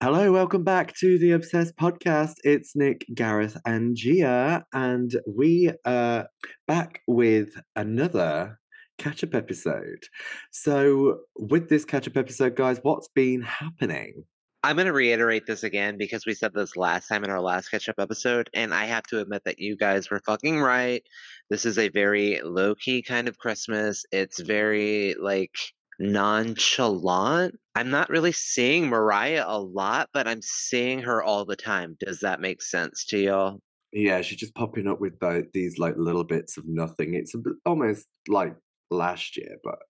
[0.00, 2.34] Hello, welcome back to the Obsessed podcast.
[2.42, 6.26] It's Nick, Gareth, and Gia, and we are
[6.66, 8.58] back with another
[8.98, 10.08] catch up episode.
[10.50, 14.24] So, with this catch up episode, guys, what's been happening?
[14.64, 17.68] I'm going to reiterate this again because we said this last time in our last
[17.68, 21.02] catch up episode, and I have to admit that you guys were fucking right.
[21.50, 24.04] This is a very low key kind of Christmas.
[24.12, 25.50] It's very like
[25.98, 27.58] nonchalant.
[27.74, 31.96] I'm not really seeing Mariah a lot, but I'm seeing her all the time.
[31.98, 33.58] Does that make sense to y'all?
[33.92, 37.14] Yeah, she's just popping up with the, these like little bits of nothing.
[37.14, 37.34] It's
[37.66, 38.54] almost like
[38.92, 39.80] last year, but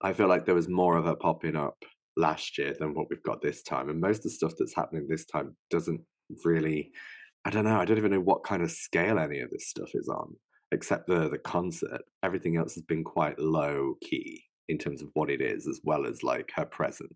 [0.00, 1.76] I feel like there was more of her popping up
[2.20, 3.88] last year than what we've got this time.
[3.88, 6.00] And most of the stuff that's happening this time doesn't
[6.44, 6.92] really,
[7.44, 9.90] I don't know, I don't even know what kind of scale any of this stuff
[9.94, 10.34] is on,
[10.72, 12.02] except the the concert.
[12.22, 16.06] Everything else has been quite low key in terms of what it is, as well
[16.06, 17.14] as like her presence.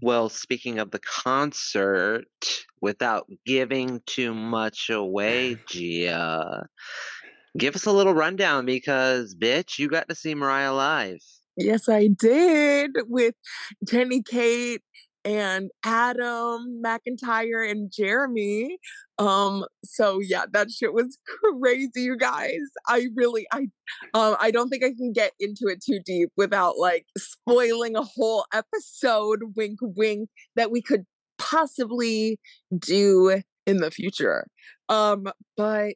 [0.00, 2.24] Well, speaking of the concert,
[2.80, 6.66] without giving too much away, Gia,
[7.56, 11.22] give us a little rundown because, bitch, you got to see Mariah live.
[11.56, 13.34] Yes, I did with
[13.86, 14.82] Jenny Kate
[15.24, 18.78] and Adam McIntyre and Jeremy.
[19.18, 21.16] Um, so yeah, that shit was
[21.60, 22.58] crazy, you guys.
[22.88, 23.68] I really I
[24.14, 28.02] um I don't think I can get into it too deep without like spoiling a
[28.02, 31.04] whole episode, wink wink, that we could
[31.38, 32.38] possibly
[32.76, 34.46] do in the future.
[34.88, 35.94] Um, but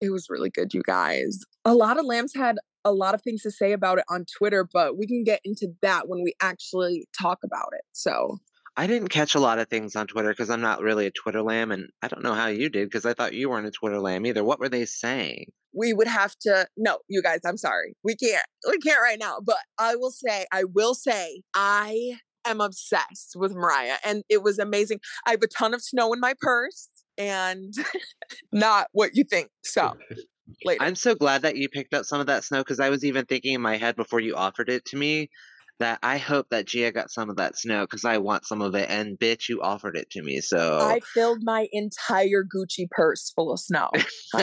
[0.00, 1.40] it was really good, you guys.
[1.64, 4.68] A lot of lambs had a lot of things to say about it on Twitter,
[4.70, 7.84] but we can get into that when we actually talk about it.
[7.92, 8.38] So
[8.76, 11.42] I didn't catch a lot of things on Twitter because I'm not really a Twitter
[11.42, 14.00] lamb, and I don't know how you did because I thought you weren't a Twitter
[14.00, 14.44] lamb either.
[14.44, 15.46] What were they saying?
[15.74, 17.40] We would have to no, you guys.
[17.44, 18.44] I'm sorry, we can't.
[18.66, 19.38] We can't right now.
[19.44, 24.58] But I will say, I will say, I am obsessed with Mariah, and it was
[24.58, 25.00] amazing.
[25.26, 26.88] I have a ton of snow in my purse,
[27.18, 27.74] and
[28.52, 29.50] not what you think.
[29.64, 29.96] So.
[30.64, 30.82] Later.
[30.82, 33.26] I'm so glad that you picked up some of that snow because I was even
[33.26, 35.30] thinking in my head before you offered it to me
[35.78, 38.74] that I hope that Gia got some of that snow because I want some of
[38.74, 38.88] it.
[38.88, 40.40] And bitch, you offered it to me.
[40.40, 43.90] So I filled my entire Gucci purse full of snow.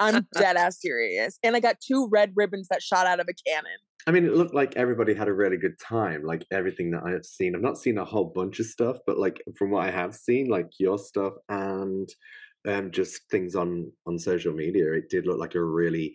[0.00, 1.38] I'm dead ass serious.
[1.42, 3.78] And I got two red ribbons that shot out of a cannon.
[4.06, 6.24] I mean, it looked like everybody had a really good time.
[6.24, 9.18] Like everything that I have seen, I've not seen a whole bunch of stuff, but
[9.18, 12.06] like from what I have seen, like your stuff and
[12.66, 16.14] um, just things on on social media, it did look like a really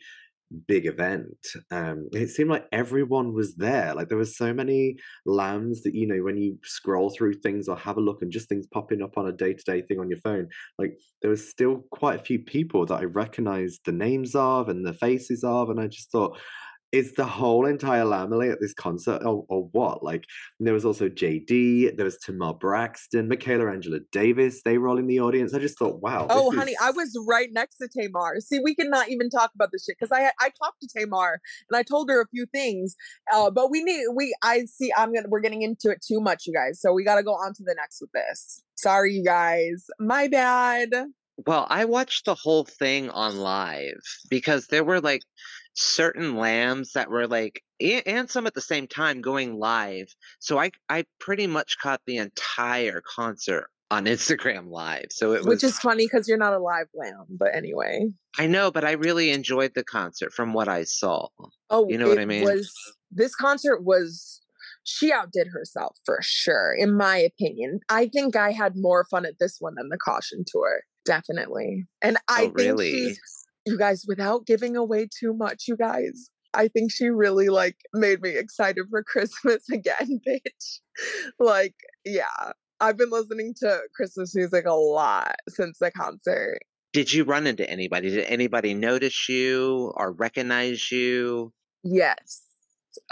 [0.68, 1.38] big event
[1.70, 4.96] um it seemed like everyone was there like there were so many
[5.26, 8.50] lambs that you know when you scroll through things or have a look and just
[8.50, 10.48] things popping up on a day-to-day thing on your phone
[10.80, 14.86] like there was still quite a few people that i recognized the names of and
[14.86, 16.36] the faces of and i just thought
[16.92, 20.04] is the whole entire family at this concert or, or what?
[20.04, 20.26] Like
[20.60, 24.62] there was also JD, there was Tamar Braxton, Michaela Angela Davis.
[24.64, 25.54] They were all in the audience.
[25.54, 26.28] I just thought, wow.
[26.30, 26.78] Oh, honey, is...
[26.82, 28.40] I was right next to Tamar.
[28.40, 31.40] See, we cannot even talk about this shit because I I talked to Tamar
[31.70, 32.96] and I told her a few things.
[33.34, 36.46] Uh, but we need we I see I'm gonna we're getting into it too much,
[36.46, 36.80] you guys.
[36.82, 38.64] So we got to go on to the next with this.
[38.76, 39.86] Sorry, you guys.
[40.00, 40.90] My bad.
[41.46, 45.22] Well, I watched the whole thing on live because there were like
[45.74, 50.14] certain lambs that were like and some at the same time going live.
[50.40, 55.08] So I I pretty much caught the entire concert on Instagram live.
[55.12, 58.06] So it was Which is funny cuz you're not a live lamb, but anyway.
[58.38, 61.28] I know, but I really enjoyed the concert from what I saw.
[61.70, 62.44] Oh, you know what I mean?
[62.44, 62.74] Was
[63.12, 64.42] this concert was
[64.84, 67.80] she outdid herself for sure, in my opinion.
[67.90, 71.86] I think I had more fun at this one than the caution tour, definitely.
[72.02, 72.92] And I oh, think really?
[72.92, 77.78] she's you guys, without giving away too much, you guys, I think she really like
[77.94, 80.80] made me excited for Christmas again, bitch.
[81.40, 81.76] like,
[82.06, 82.52] yeah.
[82.82, 86.60] I've been listening to Christmas music a lot since the concert.
[86.94, 88.10] Did you run into anybody?
[88.10, 91.52] Did anybody notice you or recognize you?
[91.84, 92.42] Yes,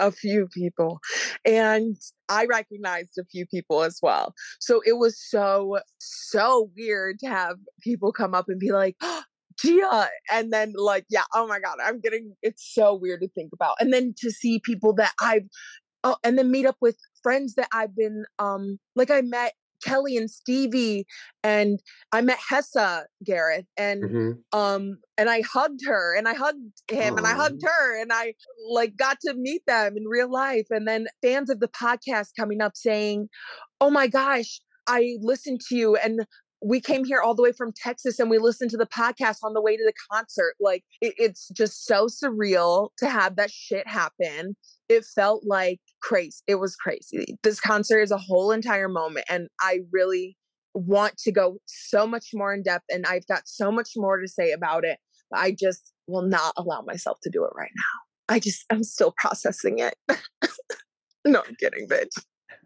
[0.00, 1.00] a few people.
[1.44, 1.96] And
[2.28, 4.34] I recognized a few people as well.
[4.58, 9.22] So it was so, so weird to have people come up and be like, oh,
[9.58, 10.08] Gia.
[10.30, 13.76] And then like, yeah, oh my God, I'm getting it's so weird to think about.
[13.80, 15.48] And then to see people that I've
[16.04, 20.16] oh, and then meet up with friends that I've been um like I met Kelly
[20.16, 21.06] and Stevie
[21.44, 21.80] and
[22.12, 24.58] I met Hessa Gareth and mm-hmm.
[24.58, 27.18] um and I hugged her and I hugged him Aww.
[27.18, 28.34] and I hugged her and I
[28.70, 32.60] like got to meet them in real life and then fans of the podcast coming
[32.60, 33.28] up saying,
[33.80, 36.26] "Oh my gosh, I listened to you and
[36.62, 39.54] we came here all the way from Texas and we listened to the podcast on
[39.54, 40.54] the way to the concert.
[40.60, 44.56] Like it, it's just so surreal to have that shit happen.
[44.88, 46.42] It felt like crazy.
[46.46, 47.38] It was crazy.
[47.42, 49.26] This concert is a whole entire moment.
[49.28, 50.36] And I really
[50.74, 52.84] want to go so much more in depth.
[52.90, 54.98] And I've got so much more to say about it.
[55.30, 58.34] But I just will not allow myself to do it right now.
[58.34, 59.94] I just, I'm still processing it.
[61.24, 62.10] no, I'm kidding, bitch.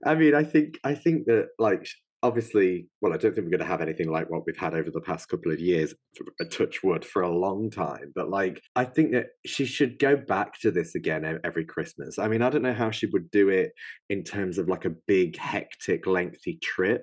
[0.04, 1.86] I mean, I think I think that like
[2.22, 4.90] obviously, well, I don't think we're going to have anything like what we've had over
[4.90, 5.94] the past couple of years,
[6.40, 8.12] a touch wood for a long time.
[8.14, 12.18] But like, I think that she should go back to this again every Christmas.
[12.18, 13.72] I mean, I don't know how she would do it
[14.08, 17.02] in terms of like a big, hectic, lengthy trip.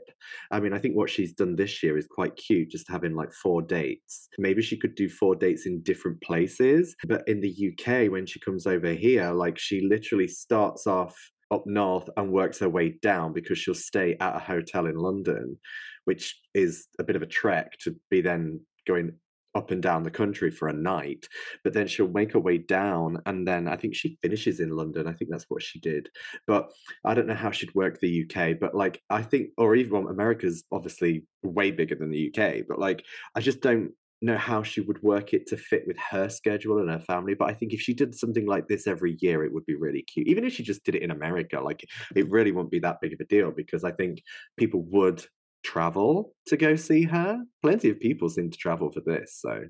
[0.52, 3.34] I mean, I think what she's done this year is quite cute, just having like
[3.34, 4.30] four dates.
[4.38, 6.96] Maybe she could do four dates in different places.
[7.08, 11.16] But in the UK, when she comes over here, like she literally starts off
[11.52, 15.58] up north and works her way down because she'll stay at a hotel in London,
[16.06, 19.14] which is a bit of a trek to be then going
[19.56, 21.28] up and down the country for a night.
[21.64, 25.08] But then she'll make her way down and then I think she finishes in London.
[25.08, 26.10] I think that's what she did.
[26.46, 26.72] But
[27.04, 28.60] I don't know how she'd work the UK.
[28.60, 32.68] But like I think or even America's obviously way bigger than the UK.
[32.68, 33.04] But like
[33.36, 36.90] I just don't know how she would work it to fit with her schedule and
[36.90, 37.34] her family.
[37.36, 40.02] But I think if she did something like this every year, it would be really
[40.02, 40.28] cute.
[40.28, 41.86] Even if she just did it in America, like
[42.16, 44.22] it really wouldn't be that big of a deal because I think
[44.58, 45.26] people would
[45.64, 47.44] travel to go see her.
[47.62, 49.38] Plenty of people seem to travel for this.
[49.40, 49.66] So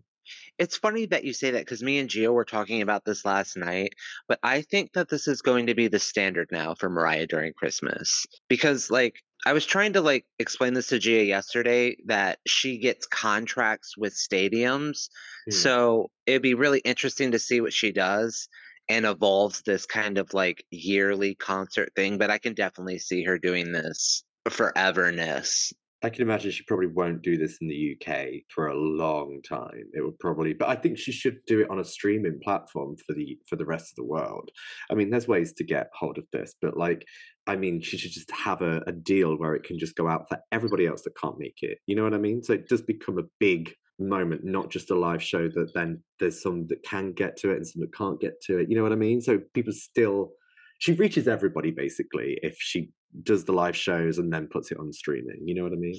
[0.58, 3.58] it's funny that you say that because me and Gio were talking about this last
[3.58, 3.94] night,
[4.28, 7.54] but I think that this is going to be the standard now for Mariah during
[7.54, 9.16] Christmas because, like,
[9.46, 14.14] I was trying to like explain this to Gia yesterday that she gets contracts with
[14.14, 15.10] stadiums.
[15.50, 15.54] Mm.
[15.54, 18.50] So it'd be really interesting to see what she does
[18.90, 22.18] and evolves this kind of like yearly concert thing.
[22.18, 25.72] But I can definitely see her doing this foreverness.
[26.02, 29.84] I can imagine she probably won't do this in the UK for a long time.
[29.94, 33.14] It would probably, but I think she should do it on a streaming platform for
[33.14, 34.50] the for the rest of the world.
[34.90, 37.06] I mean, there's ways to get hold of this, but like,
[37.48, 40.30] I mean, she should just have a, a deal where it can just go out
[40.30, 41.80] for everybody else that can't make it.
[41.86, 42.44] You know what I mean?
[42.44, 46.42] So it does become a big moment, not just a live show that then there's
[46.42, 48.70] some that can get to it and some that can't get to it.
[48.70, 49.22] You know what I mean?
[49.22, 50.32] So people still
[50.80, 52.90] she reaches everybody basically if she
[53.24, 55.42] does the live shows and then puts it on streaming.
[55.46, 55.96] You know what I mean?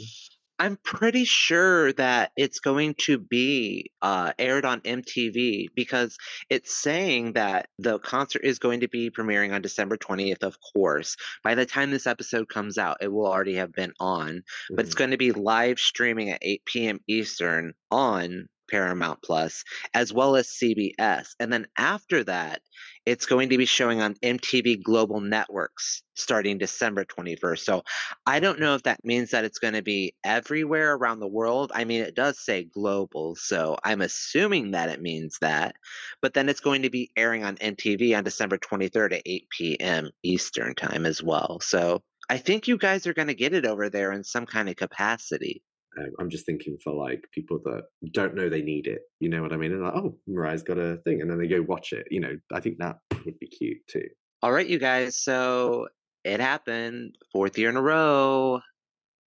[0.59, 6.19] I'm pretty sure that it's going to be uh, aired on MTV because
[6.51, 11.17] it's saying that the concert is going to be premiering on December 20th, of course.
[11.43, 14.77] By the time this episode comes out, it will already have been on, mm-hmm.
[14.77, 14.99] but it's mm-hmm.
[14.99, 17.01] going to be live streaming at 8 p.m.
[17.09, 19.65] Eastern on Paramount Plus,
[19.95, 21.29] as well as CBS.
[21.39, 22.61] And then after that,
[23.07, 27.59] it's going to be showing on MTV Global Networks starting December 21st.
[27.61, 27.83] So
[28.27, 31.73] I don't know if that means that it's going to be everywhere around the world.
[31.75, 35.75] I mean, it does say global, so I'm assuming that it means that.
[36.21, 40.11] But then it's going to be airing on MTV on December 23rd at 8 p.m.
[40.23, 41.59] Eastern Time as well.
[41.63, 44.69] So I think you guys are going to get it over there in some kind
[44.69, 45.63] of capacity.
[45.99, 49.03] Um, I'm just thinking for like people that don't know they need it.
[49.19, 49.73] You know what I mean?
[49.73, 52.07] And like, oh, Mariah's got a thing, and then they go watch it.
[52.11, 54.09] You know, I think that would be cute too.
[54.43, 55.17] All right, you guys.
[55.17, 55.89] So
[56.25, 58.61] it happened, fourth year in a row.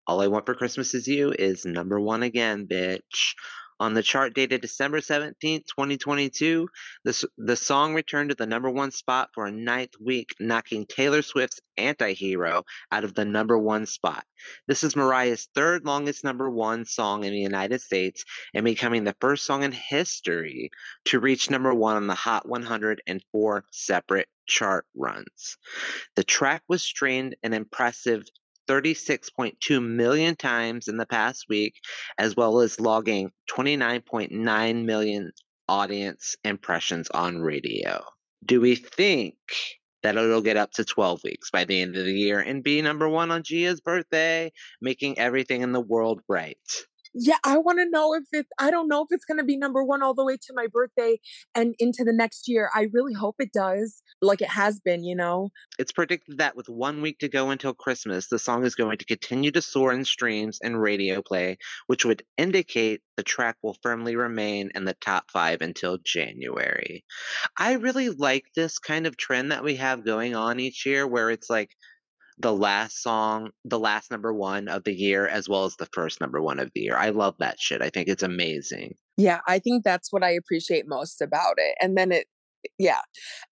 [0.06, 3.34] All I Want for Christmas Is You is number one again, bitch.
[3.84, 6.70] On the chart dated December 17th, 2022,
[7.04, 11.20] the, the song returned to the number one spot for a ninth week, knocking Taylor
[11.20, 14.24] Swift's Anti Hero out of the number one spot.
[14.66, 19.16] This is Mariah's third longest number one song in the United States and becoming the
[19.20, 20.70] first song in history
[21.04, 25.58] to reach number one on the Hot 100 in four separate chart runs.
[26.16, 28.24] The track was streamed an impressive
[28.68, 31.74] 36.2 million times in the past week,
[32.18, 35.32] as well as logging 29.9 million
[35.68, 38.04] audience impressions on radio.
[38.44, 39.36] Do we think
[40.02, 42.82] that it'll get up to 12 weeks by the end of the year and be
[42.82, 46.58] number one on Gia's birthday, making everything in the world right?
[47.14, 49.56] Yeah, I want to know if it, I don't know if it's going to be
[49.56, 51.20] number one all the way to my birthday
[51.54, 52.70] and into the next year.
[52.74, 55.50] I really hope it does, like it has been, you know?
[55.78, 59.04] It's predicted that with one week to go until Christmas, the song is going to
[59.04, 64.16] continue to soar in streams and radio play, which would indicate the track will firmly
[64.16, 67.04] remain in the top five until January.
[67.56, 71.30] I really like this kind of trend that we have going on each year where
[71.30, 71.70] it's like,
[72.38, 76.20] the last song, the last number one of the year, as well as the first
[76.20, 76.96] number one of the year.
[76.96, 77.80] I love that shit.
[77.82, 78.94] I think it's amazing.
[79.16, 81.76] Yeah, I think that's what I appreciate most about it.
[81.80, 82.26] And then it,
[82.78, 83.02] yeah.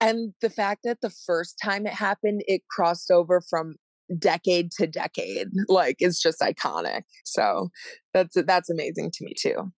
[0.00, 3.76] And the fact that the first time it happened, it crossed over from
[4.18, 5.48] decade to decade.
[5.68, 7.02] Like it's just iconic.
[7.24, 7.68] So
[8.12, 9.72] that's that's amazing to me too.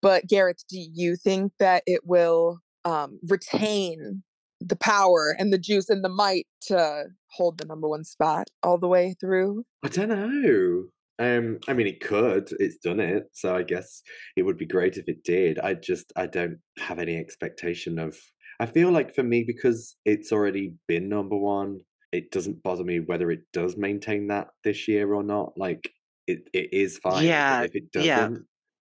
[0.00, 4.22] But Gareth, do you think that it will um, retain
[4.60, 8.78] the power and the juice and the might to hold the number one spot all
[8.78, 9.64] the way through?
[9.84, 10.84] I don't know.
[11.18, 12.50] Um, I mean, it could.
[12.58, 14.02] It's done it, so I guess
[14.36, 15.58] it would be great if it did.
[15.58, 18.18] I just, I don't have any expectation of.
[18.60, 21.80] I feel like for me, because it's already been number one,
[22.12, 25.52] it doesn't bother me whether it does maintain that this year or not.
[25.56, 25.90] Like,
[26.26, 27.24] it, it is fine.
[27.24, 28.28] Yeah, if it doesn't, yeah.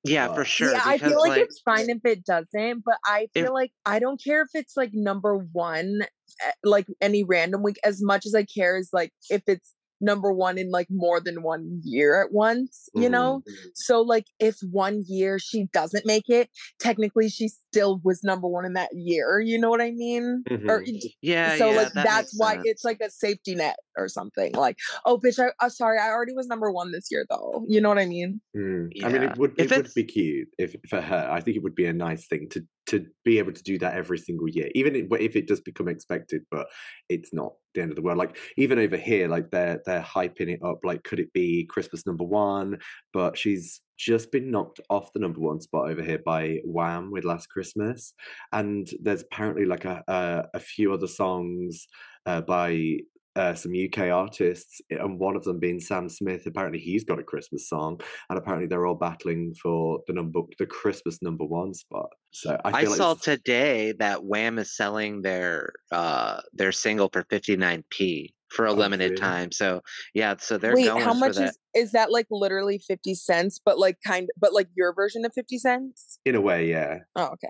[0.05, 0.71] Yeah, for sure.
[0.71, 3.99] yeah, I feel like, it's fine if it doesn't, but I If- feel like I
[3.99, 6.01] don't care if it's like number one,
[6.41, 10.31] eh, like any random week, as much as I care is like if it's number
[10.31, 13.41] one in like more than one year at once, you know?
[13.73, 16.49] So like if one year she doesn't make it,
[16.79, 19.39] technically she still was number one in that year.
[19.39, 20.43] You know what I mean?
[20.67, 21.01] Or Mhm.
[21.21, 22.65] yeah, so yeah, like that that's why sense.
[22.65, 24.53] it's like a safety net or something.
[24.53, 27.65] Like, oh bitch, I, uh, sorry, I already was number one this year though.
[27.67, 28.41] You know what I mean?
[28.55, 28.89] Mm.
[29.03, 31.29] I mean, it would it would be cute if for her.
[31.31, 33.95] I think it would be a nice thing to to be able to do that
[33.95, 36.43] every single year, even if, if it does become expected.
[36.51, 36.67] But
[37.09, 38.17] it's not the end of the world.
[38.17, 40.79] Like even over here, like they're they're hyping it up.
[40.83, 42.79] Like, could it be Christmas number one?
[43.13, 47.23] But she's just been knocked off the number one spot over here by Wham with
[47.23, 48.13] Last Christmas,
[48.51, 51.87] and there's apparently like a a, a few other songs
[52.25, 52.97] uh, by
[53.35, 56.45] uh, some UK artists, and one of them being Sam Smith.
[56.45, 57.99] Apparently, he's got a Christmas song,
[58.29, 62.09] and apparently they're all battling for the number, the Christmas number one spot.
[62.31, 67.09] So I, I, like saw this- today that Wham is selling their uh their single
[67.11, 69.21] for 59p for a Oh, limited really?
[69.21, 69.51] time.
[69.51, 69.81] So
[70.13, 71.43] yeah, so they're Wait, going how for much that.
[71.49, 75.33] is is that like literally 50 cents, but like kind but like your version of
[75.33, 76.19] 50 cents?
[76.25, 76.99] in a way, yeah.
[77.15, 77.49] Oh, okay.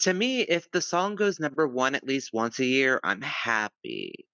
[0.00, 4.26] to me, if the song goes number one at least once a year, I'm happy.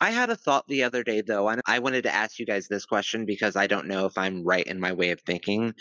[0.00, 2.68] I had a thought the other day, though, and I wanted to ask you guys
[2.68, 5.74] this question because I don't know if I'm right in my way of thinking.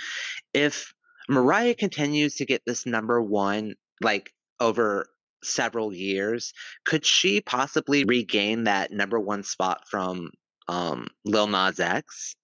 [0.53, 0.94] If
[1.29, 5.08] Mariah continues to get this number one, like over
[5.44, 6.53] several years,
[6.86, 10.32] could she possibly regain that number one spot from
[10.67, 12.36] um, Lil Nas X?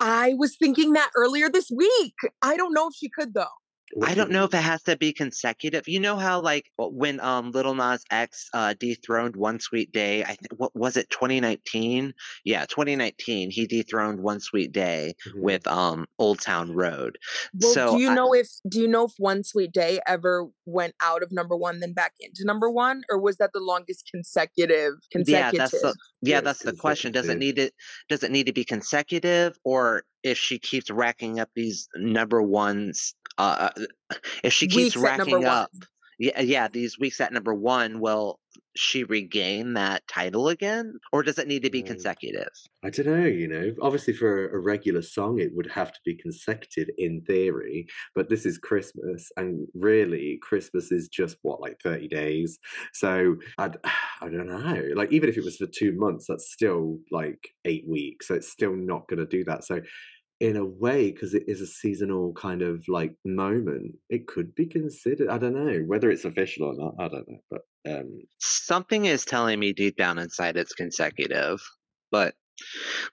[0.00, 2.14] I was thinking that earlier this week.
[2.42, 3.46] I don't know if she could though.
[3.94, 5.86] What I do don't know if it has to be consecutive.
[5.86, 10.34] You know how like when um Little Nas X uh dethroned One Sweet Day, I
[10.34, 12.12] think what was it 2019?
[12.44, 13.50] Yeah, 2019.
[13.50, 15.40] He dethroned One Sweet Day Mhm.
[15.42, 17.18] with um Old Town Road.
[17.60, 20.48] Well, so do you I- know if do you know if One Sweet Day ever
[20.66, 24.10] went out of number one then back into number one, or was that the longest
[24.12, 27.12] consecutive yeah, that's the yeah, Yeah, that's the question.
[27.12, 27.74] Does it need it
[28.08, 33.14] does it need to be consecutive or if she keeps racking up these number ones
[33.38, 35.44] uh uh, if she keeps Weeks racking one.
[35.44, 35.70] up
[36.18, 38.38] yeah yeah these weeks at number 1 will
[38.76, 41.86] she regain that title again or does it need to be Mm.
[41.86, 42.48] consecutive
[42.84, 43.72] I don't know, you know.
[43.80, 48.44] Obviously, for a regular song, it would have to be consecutive in theory, but this
[48.44, 52.58] is Christmas, and really, Christmas is just what, like 30 days?
[52.92, 54.84] So I'd, I don't know.
[54.94, 58.28] Like, even if it was for two months, that's still like eight weeks.
[58.28, 59.64] So it's still not going to do that.
[59.64, 59.80] So,
[60.40, 64.66] in a way, because it is a seasonal kind of like moment, it could be
[64.66, 65.28] considered.
[65.28, 66.94] I don't know whether it's official or not.
[66.98, 71.60] I don't know, but um, something is telling me deep down inside it's consecutive
[72.14, 72.36] but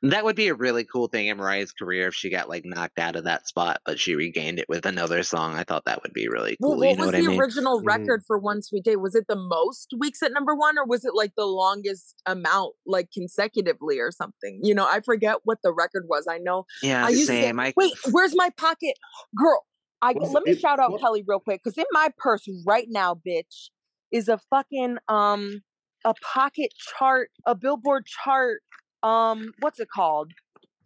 [0.03, 2.99] that would be a really cool thing in Mariah's career if she got like knocked
[2.99, 5.55] out of that spot, but she regained it with another song.
[5.55, 6.79] I thought that would be really Well, cool.
[6.79, 7.39] what you know was what I the mean?
[7.41, 7.85] original Mhm.
[7.85, 8.95] record for One Sweet Day?
[8.95, 12.73] Was it the most weeks at number one, or was it like the longest amount,
[12.85, 14.59] like consecutively or something?
[14.63, 16.27] You know, I forget what the record was.
[16.29, 17.59] I know Yeah, I used to same.
[17.59, 17.93] I wait.
[18.11, 18.95] Where's my pocket,
[19.37, 19.65] girl?
[20.01, 22.09] I What is let me it- shout out what- Kelly real quick because in my
[22.17, 23.69] purse right now, bitch,
[24.11, 25.61] is a fucking um
[26.03, 28.61] a pocket chart, a Billboard chart.
[29.03, 30.31] Um, what's it called?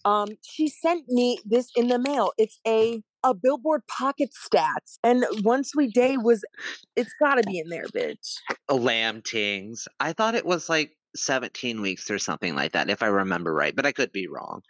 [0.05, 2.31] Um, she sent me this in the mail.
[2.37, 6.43] It's a a Billboard Pocket Stats, and One Sweet Day was.
[6.95, 8.35] It's got to be in there, bitch.
[8.69, 9.87] Lamb Tings.
[9.99, 13.75] I thought it was like 17 weeks or something like that, if I remember right,
[13.75, 14.61] but I could be wrong.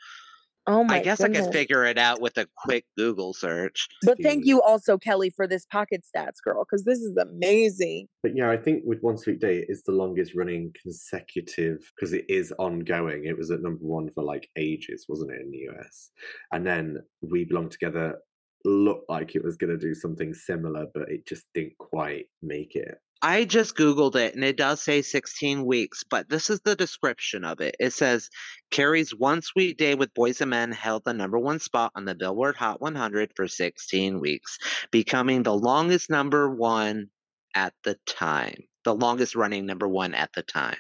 [0.67, 1.45] Oh my I guess I goodness.
[1.45, 3.88] could figure it out with a quick Google search.
[4.03, 8.07] But thank you also, Kelly, for this pocket stats, girl, because this is amazing.
[8.24, 12.13] But yeah, I think with One Sweet Day, it is the longest running consecutive because
[12.13, 13.25] it is ongoing.
[13.25, 16.10] It was at number one for like ages, wasn't it, in the US?
[16.51, 18.17] And then We Belong Together
[18.63, 22.75] looked like it was going to do something similar, but it just didn't quite make
[22.75, 22.98] it.
[23.22, 27.43] I just Googled it and it does say 16 weeks, but this is the description
[27.43, 27.75] of it.
[27.79, 28.29] It says
[28.72, 32.15] Carey's One Sweet Day with Boyz II Men held the number one spot on the
[32.15, 34.57] Billboard Hot 100 for 16 weeks,
[34.91, 37.10] becoming the longest number one
[37.55, 38.63] at the time.
[38.84, 40.77] The longest running number one at the time.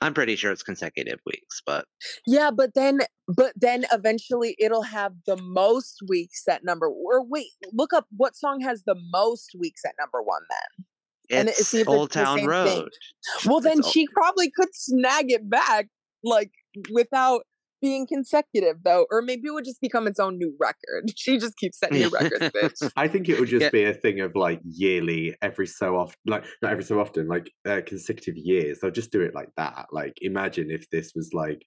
[0.00, 1.84] I'm pretty sure it's consecutive weeks, but
[2.26, 7.52] Yeah, but then but then eventually it'll have the most weeks at number or wait,
[7.72, 10.86] look up what song has the most weeks at number one then.
[11.32, 12.80] And it's see if it's Old the Town same thing.
[12.80, 12.90] Road.
[13.46, 15.88] Well then It's she probably could snag it back
[16.24, 16.50] like
[16.92, 17.42] without
[17.80, 19.06] being consecutive though.
[19.10, 21.10] Or maybe it would just become its own new record.
[21.16, 22.92] She just keeps setting new records, bitch.
[22.96, 23.70] I think it would just Yeah.
[23.70, 27.50] be a thing of like yearly, every so often, like not every so often, like
[27.68, 28.78] uh, consecutive years.
[28.80, 29.86] They'll just do it like that.
[29.92, 31.62] Like imagine if this was like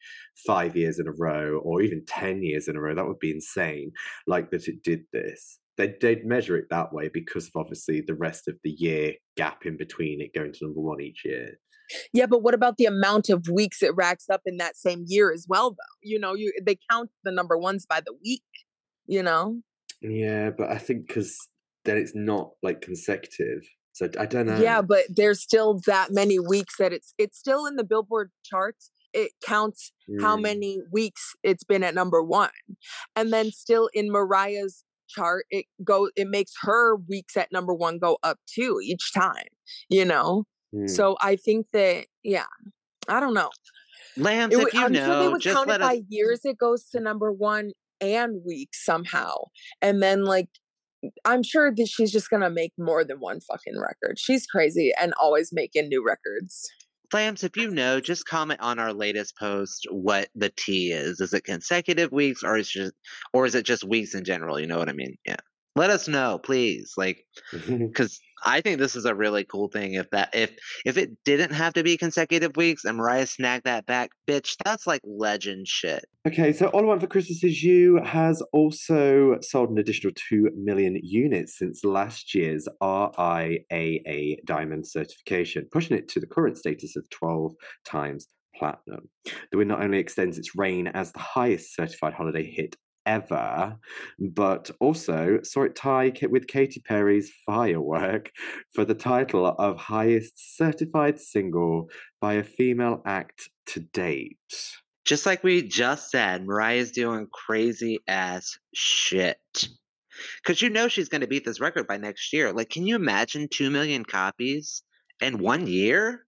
[0.48, 2.96] five years in a row or even 10 years in a row.
[2.96, 3.92] That would be insane.
[4.28, 5.60] Like that it did this.
[5.78, 9.66] They'd, they'd measure it that way because of obviously the rest of the year gap
[9.66, 11.60] in between it going to number one each year.
[12.14, 15.32] Yeah, but what about the amount of weeks it racks up in that same year
[15.32, 15.98] as well though?
[16.02, 18.42] You know, you they count the number ones by the week,
[19.06, 19.62] you know?
[20.02, 21.38] Yeah, but I think because
[21.84, 23.62] then it's not like consecutive.
[23.92, 24.60] So I don't know.
[24.60, 28.92] Yeah, but there's still that many weeks that it's it's still in the Billboard charts.
[29.14, 29.92] It counts
[30.22, 30.42] how Mm.
[30.42, 32.50] many weeks it's been at number one,
[33.16, 37.98] and then still in Mariah's chart, it go it makes her weeks at number one
[38.00, 39.48] go up too each time.
[39.90, 40.90] You know, Mm.
[40.90, 42.46] so I think that yeah,
[43.08, 43.50] I don't know.
[44.18, 45.90] Lambs, It if you I'm sure they know, would just count let it us.
[45.90, 46.42] by years.
[46.44, 47.72] It goes to number one
[48.02, 49.36] and weeks somehow,
[49.82, 50.48] and then like.
[51.24, 54.18] I'm sure that she's just gonna make more than one fucking record.
[54.18, 56.68] She's crazy and always making new records.
[57.16, 61.22] Lambs, if you know, just comment on our latest post what the T is.
[61.22, 62.94] Is it consecutive weeks or is just
[63.32, 64.60] or is it just weeks in general?
[64.60, 65.16] You know what I mean?
[65.26, 65.38] Yeah.
[65.78, 66.92] Let us know, please.
[66.98, 67.26] Like
[67.68, 69.96] because I think this is a really cool thing.
[69.96, 73.86] If that if if it didn't have to be consecutive weeks and Mariah snagged that
[73.86, 76.06] back, bitch, that's like legend shit.
[76.28, 80.52] Okay, so All I Want for Christmas Is You has also sold an additional 2
[80.56, 87.10] million units since last year's RIAA Diamond certification, pushing it to the current status of
[87.10, 89.10] 12 times platinum.
[89.52, 92.76] The win not only extends its reign as the highest certified holiday hit
[93.06, 93.78] ever,
[94.20, 98.32] but also saw it tie with Katy Perry's Firework
[98.74, 101.90] for the title of highest certified single
[102.22, 104.38] by a female act to date.
[105.06, 109.38] Just like we just said, Mariah's doing crazy ass shit.
[110.46, 112.54] Cause you know she's gonna beat this record by next year.
[112.54, 114.82] Like, can you imagine two million copies
[115.22, 116.26] in one year?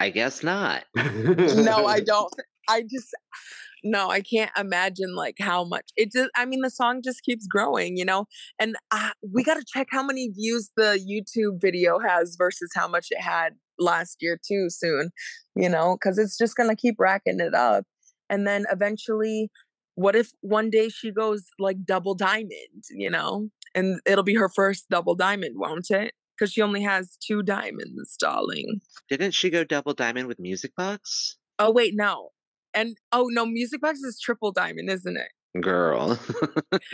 [0.00, 0.84] I guess not.
[0.96, 2.32] no, I don't.
[2.68, 3.14] I just
[3.84, 6.30] no, I can't imagine like how much it just.
[6.36, 8.26] I mean, the song just keeps growing, you know.
[8.58, 12.88] And uh, we got to check how many views the YouTube video has versus how
[12.88, 14.66] much it had last year too.
[14.70, 15.10] Soon,
[15.54, 17.84] you know, because it's just gonna keep racking it up,
[18.28, 19.50] and then eventually.
[19.96, 24.48] What if one day she goes like double diamond, you know, and it'll be her
[24.48, 26.12] first double diamond, won't it?
[26.38, 28.80] Because she only has two diamonds, darling.
[29.10, 31.36] Didn't she go double diamond with Music Box?
[31.58, 32.30] Oh wait, no.
[32.74, 35.28] And oh no, Music Box is triple diamond, isn't it?
[35.60, 36.16] Girl.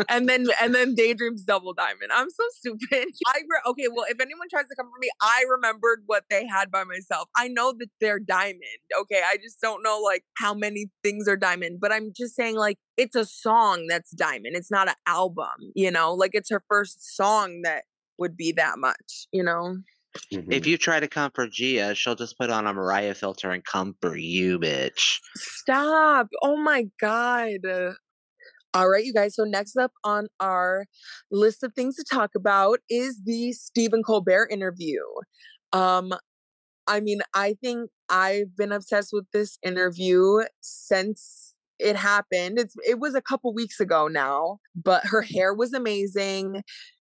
[0.08, 2.10] And then and then Daydream's double diamond.
[2.12, 3.08] I'm so stupid.
[3.26, 6.46] I re- okay, well, if anyone tries to come for me, I remembered what they
[6.46, 7.28] had by myself.
[7.36, 8.62] I know that they're diamond.
[9.00, 11.80] Okay, I just don't know like how many things are diamond.
[11.80, 14.56] But I'm just saying like it's a song that's diamond.
[14.56, 15.72] It's not an album.
[15.74, 17.84] You know, like it's her first song that
[18.18, 19.26] would be that much.
[19.32, 19.78] You know.
[20.32, 20.52] Mhm.
[20.52, 23.64] if you try to come for Gia, she'll just put on a Mariah filter and
[23.64, 25.18] come for you, bitch.
[25.36, 26.28] Stop.
[26.42, 27.60] Oh my God.
[28.74, 29.34] All right, you guys.
[29.34, 30.84] So, next up on our
[31.30, 35.00] list of things to talk about is the Stephen Colbert interview.
[35.72, 36.12] Um,
[36.86, 42.58] I mean, I think I've been obsessed with this interview since it happened.
[42.58, 46.62] It's it was a couple weeks ago now, but her hair was amazing.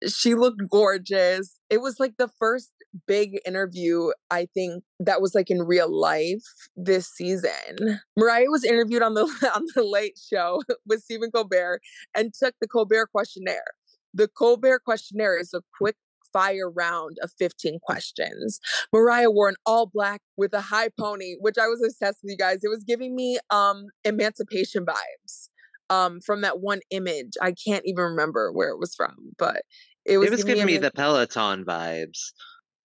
[0.06, 1.58] She looked gorgeous.
[1.70, 2.70] It was like the first
[3.06, 6.42] big interview I think that was like in real life
[6.76, 8.00] this season.
[8.16, 9.22] Mariah was interviewed on the
[9.54, 11.80] on the Late Show with Stephen Colbert
[12.14, 13.72] and took the Colbert questionnaire.
[14.14, 15.96] The Colbert questionnaire is a quick
[16.32, 18.60] fire round of 15 questions.
[18.92, 22.36] Mariah wore an all black with a high pony, which I was obsessed with you
[22.36, 22.58] guys.
[22.62, 25.48] It was giving me um emancipation vibes
[25.90, 27.32] um from that one image.
[27.40, 29.62] I can't even remember where it was from, but
[30.04, 32.32] it was, It was giving me eman- the Peloton vibes.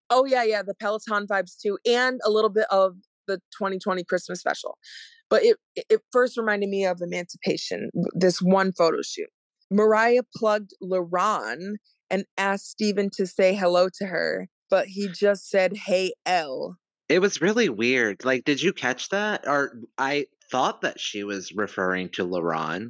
[0.09, 2.95] Oh yeah, yeah, the Peloton vibes too, and a little bit of
[3.27, 4.77] the 2020 Christmas special.
[5.29, 7.89] But it it- first reminded me of Emancipation.
[8.13, 9.29] This one photo shoot,
[9.71, 11.75] Mariah plugged LaRon
[12.09, 16.77] and asked Stephen to say hello to her, but he just said, "Hey L."
[17.09, 18.25] It was really weird.
[18.25, 19.47] Like, did you catch that?
[19.47, 22.89] Or I thought that she was referring to LaRon.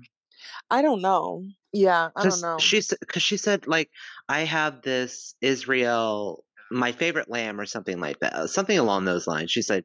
[0.69, 1.43] I don't know.
[1.73, 2.57] Yeah, I don't know.
[2.57, 3.89] She because she said, like,
[4.29, 9.27] I have this Israel, my favorite lamb, or something like that, uh, something along those
[9.27, 9.51] lines.
[9.51, 9.83] She said,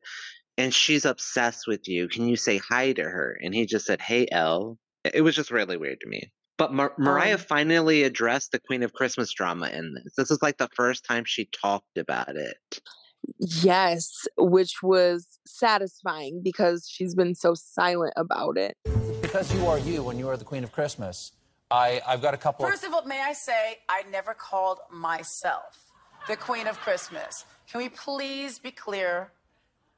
[0.57, 2.09] and she's obsessed with you.
[2.09, 3.39] Can you say hi to her?
[3.43, 4.79] And he just said, Hey, Elle.
[5.05, 6.31] It was just really weird to me.
[6.59, 10.13] But Mar- Mariah Um, finally addressed the Queen of Christmas drama in this.
[10.19, 12.81] This is like the first time she talked about it.
[13.39, 18.77] Yes, which was satisfying because she's been so silent about it.
[19.23, 21.33] Because you are you and you are the Queen of Christmas,
[21.71, 25.90] I, I've got a couple First of all, may I say, I never called myself
[26.29, 27.45] the Queen of Christmas.
[27.71, 29.33] Can we please be clear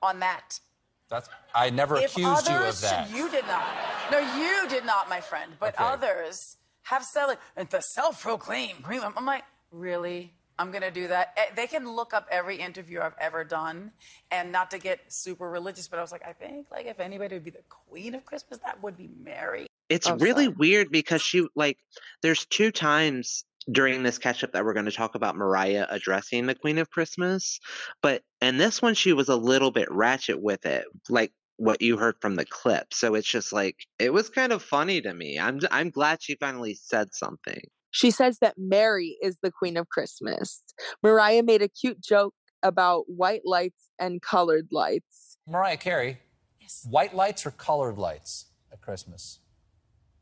[0.03, 0.61] on that?
[1.09, 3.11] That's, I never if accused you of others, that.
[3.11, 3.65] you did not.
[4.11, 5.53] No, you did not, my friend.
[5.61, 5.85] But Okay.
[5.85, 7.39] others have said it.
[7.57, 9.01] And the self-proclaimed Queen.
[9.17, 10.33] I'm like, really?
[10.59, 11.33] I'm gonna do that.
[11.37, 13.93] Eh, They can look up every interview I've ever done,
[14.31, 17.35] and not to get super religious, but I was like, I think like if anybody
[17.37, 19.67] would be the Queen of Christmas, that would be Mary.
[19.89, 20.57] It's Oh, really sorry.
[20.57, 21.79] weird because she like
[22.21, 26.47] there's two times during this catch up that we're going to talk about Mariah addressing
[26.47, 27.61] the Queen of Christmas,
[28.03, 31.97] but and this one she was a little bit ratchet with it, like what you
[31.97, 32.93] heard from the clip.
[32.93, 35.39] So it's just like it was kind of funny to me.
[35.39, 37.61] I'm I'm glad she finally said something.
[37.91, 40.63] She says that Mary is the queen of Christmas.
[41.03, 45.37] Mariah made a cute joke about white lights and colored lights.
[45.47, 46.19] Mariah Carey,
[46.61, 46.87] Yes.
[46.89, 49.41] white lights or colored lights at Christmas?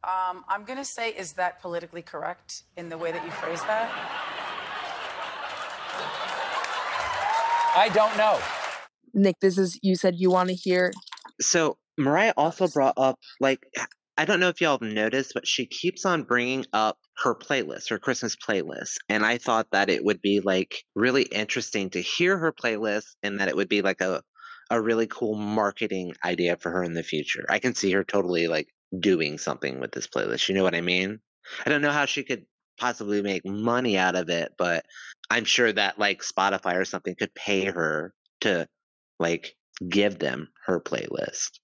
[0.02, 3.90] Um, I'm gonna say, is that politically correct in the way that you phrase that?
[7.76, 8.40] I don't know.
[9.12, 10.92] Nick, this is you said you want to hear.
[11.40, 13.66] So Mariah also brought up like
[14.16, 17.90] I don't know if y'all have noticed, but she keeps on bringing up her playlist,
[17.90, 22.38] her Christmas playlist, and I thought that it would be like really interesting to hear
[22.38, 24.22] her playlist, and that it would be like a
[24.70, 27.44] a really cool marketing idea for her in the future.
[27.48, 30.48] I can see her totally like doing something with this playlist.
[30.48, 31.20] You know what I mean?
[31.64, 32.44] I don't know how she could
[32.78, 34.84] possibly make money out of it, but
[35.30, 38.66] I'm sure that like Spotify or something could pay her to
[39.18, 39.54] like
[39.88, 41.60] give them her playlist.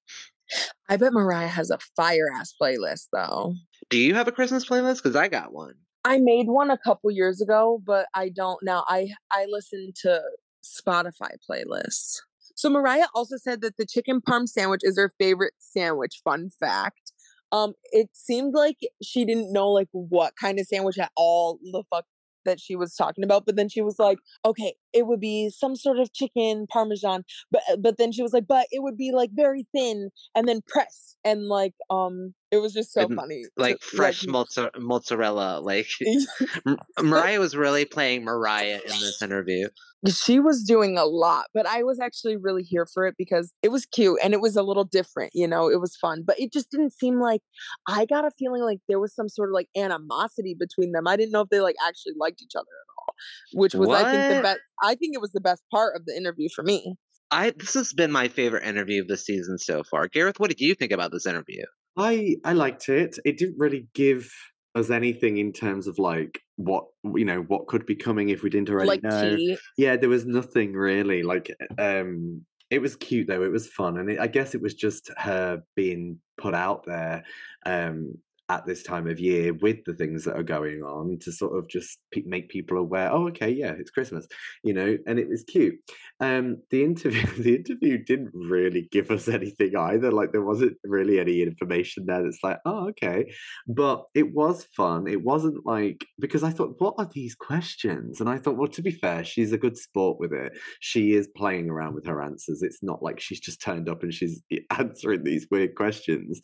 [0.89, 3.55] I bet Mariah has a fire ass playlist though.
[3.91, 5.03] Do you have a Christmas playlist?
[5.03, 5.75] Because I got one.
[6.05, 8.85] I made one a couple years ago, but I don't now.
[8.87, 10.23] I I listen to
[10.63, 12.21] Spotify playlists.
[12.55, 16.21] So Mariah also said that the chicken parm sandwich is her favorite sandwich.
[16.25, 17.13] Fun fact.
[17.53, 21.83] Um, it seemed like she didn't know like what kind of sandwich at all the
[21.91, 22.05] fuck
[22.45, 25.77] that she was talking about, but then she was like, okay, it would be some
[25.77, 29.31] sort of chicken parmesan, but but then she was like, but it would be like
[29.35, 33.43] very thin and then pressed and like um, it was just so And, funny.
[33.43, 35.61] to- Like fresh mozza- mozzarella.
[35.61, 35.89] Like
[37.03, 39.69] Mariah was really playing Mariah in this interview.
[40.09, 43.71] she was doing a lot but i was actually really here for it because it
[43.73, 46.53] was cute and it was a little different you know it was fun but it
[46.53, 47.41] just didn't seem like
[47.89, 51.17] i got a feeling like there was some sort of like animosity between them i
[51.17, 53.15] didn't know if they like actually liked each other at all
[53.55, 56.15] which was i think the best i think it was the best part of the
[56.17, 56.95] interview for me
[57.33, 60.07] I this has been my favorite interview of the season so far.
[60.07, 61.65] Gareth, what did you think about this interview?
[61.97, 63.19] I I liked it.
[63.25, 64.31] It didn't really give
[64.75, 68.51] us anything in terms of like what you know what could be coming if we
[68.51, 69.37] didn't already like know.
[69.37, 73.43] tea Yeah, there was nothing really like um it was cute though.
[73.43, 77.25] It was fun and it, I guess it was just her being put out there
[77.65, 81.57] um at this time of year with the things that are going on to sort
[81.59, 84.27] of just pe- make people aware oh okay yeah it's christmas
[84.63, 85.75] you know and it was cute.
[86.21, 91.19] Um the interview the interview didn't really give us anything either like there wasn't really
[91.19, 93.33] any information there that's like oh okay.
[93.67, 98.21] But it was fun it wasn't like because i thought what are these questions?
[98.21, 100.53] And i thought well to be fair she's a good sport with it.
[100.81, 102.63] She is playing around with her answers.
[102.63, 104.41] It's not like she's just turned up and she's
[104.79, 106.41] answering these weird questions.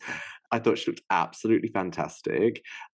[0.51, 1.92] I thought she looked absolutely fantastic.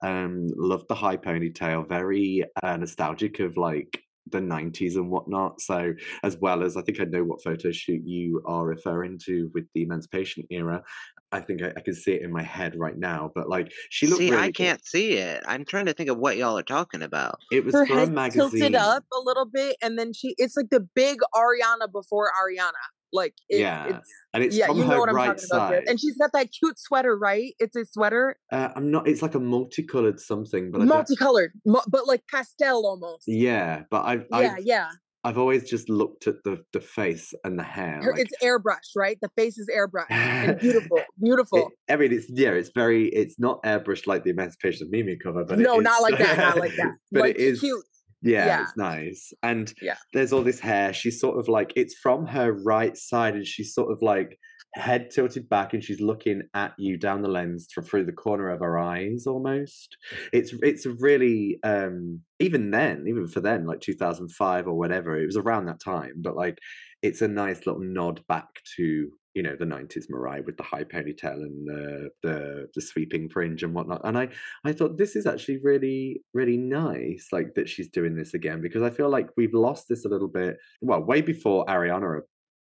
[0.01, 5.61] Um, loved the high ponytail, very uh, nostalgic of like the 90s and whatnot.
[5.61, 9.49] So, as well as I think I know what photo shoot you are referring to
[9.53, 10.83] with the emancipation era.
[11.31, 14.07] I think I, I can see it in my head right now, but like she
[14.07, 15.43] looked See, really I can't see it.
[15.47, 17.39] I'm trying to think of what y'all are talking about.
[17.51, 18.49] It was her for a head magazine.
[18.49, 22.71] tilted up a little bit and then she it's like the big ariana before ariana
[23.13, 25.43] like it, Yeah, it's and it's yeah from you know her what i'm right talking
[25.51, 25.83] about Gareth.
[25.85, 25.89] side.
[25.89, 29.07] and she's got that cute sweater right it's a sweater uh, I'm not.
[29.07, 33.23] It's like a multicolored something, but multicolored, mu- but like pastel almost.
[33.27, 33.83] yeah.
[33.91, 34.87] But I've yeah, I've, yeah.
[35.23, 38.01] I've always just looked at the the face and the hair.
[38.01, 39.17] Like, it's airbrush, right?
[39.21, 41.57] The face is airbrush and beautiful, beautiful.
[41.87, 45.17] It, I mean, it's yeah, it's very, it's not airbrushed like the Emancipation of Mimi
[45.17, 46.93] cover, but no, not is- like that, not like that.
[47.11, 47.83] but like it is cute.
[48.21, 48.63] Yeah, Yeah.
[48.63, 49.31] it's nice.
[49.43, 49.97] And Yeah.
[50.13, 50.93] there's all this hair.
[50.93, 54.37] She's sort of like it's from her right side, and she's sort of like
[54.75, 58.49] head tilted back, and she's looking at you down the lens through, through the corner
[58.49, 59.97] of her eyes almost.
[60.33, 65.25] It's it's a really um even then, even for then, like 2005 or whatever, it
[65.25, 66.15] was around that time.
[66.21, 66.57] But like
[67.01, 70.83] it's a nice little nod back to you know the 90s Mariah with the high
[70.83, 74.01] ponytail and the the the sweeping fringe and whatnot.
[74.03, 74.29] And I
[74.65, 78.81] I thought this is actually really really nice, like that she's doing this again because
[78.81, 80.57] I feel like we've lost this a little bit.
[80.81, 82.21] Well, way before Ariana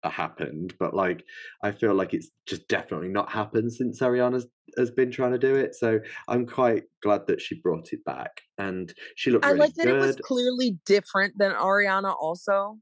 [0.04, 1.24] happened, but like
[1.64, 5.56] I feel like it's just definitely not happened since Ariana's has been trying to do
[5.56, 5.76] it.
[5.76, 9.46] So I'm quite glad that she brought it back, and she looked.
[9.46, 9.96] I really like that good.
[9.96, 12.16] it was clearly different than Ariana.
[12.20, 12.78] Also,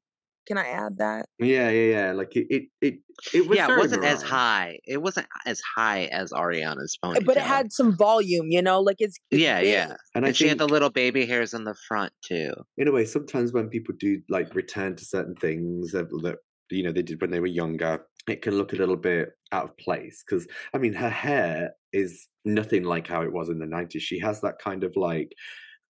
[0.48, 1.26] can I add that?
[1.40, 2.12] Yeah, yeah, yeah.
[2.14, 3.00] Like it, it, it,
[3.34, 3.58] it was.
[3.58, 4.80] Yeah, it wasn't as high.
[4.86, 7.18] It wasn't as high as Ariana's ponytail.
[7.18, 9.70] Uh, But it had some volume, you know, like it's, Yeah, big.
[9.70, 9.84] yeah.
[9.86, 12.54] And And, I she had the little baby hairs in the front too.
[12.78, 16.38] in a way, sometimes when people do like return to certain things that, that
[16.70, 19.64] you know they did when they were younger, it can look a little bit out
[19.66, 20.24] of place.
[20.26, 24.04] Because I mean, her hair is nothing like how it was in the nineties.
[24.04, 25.32] She has that kind of like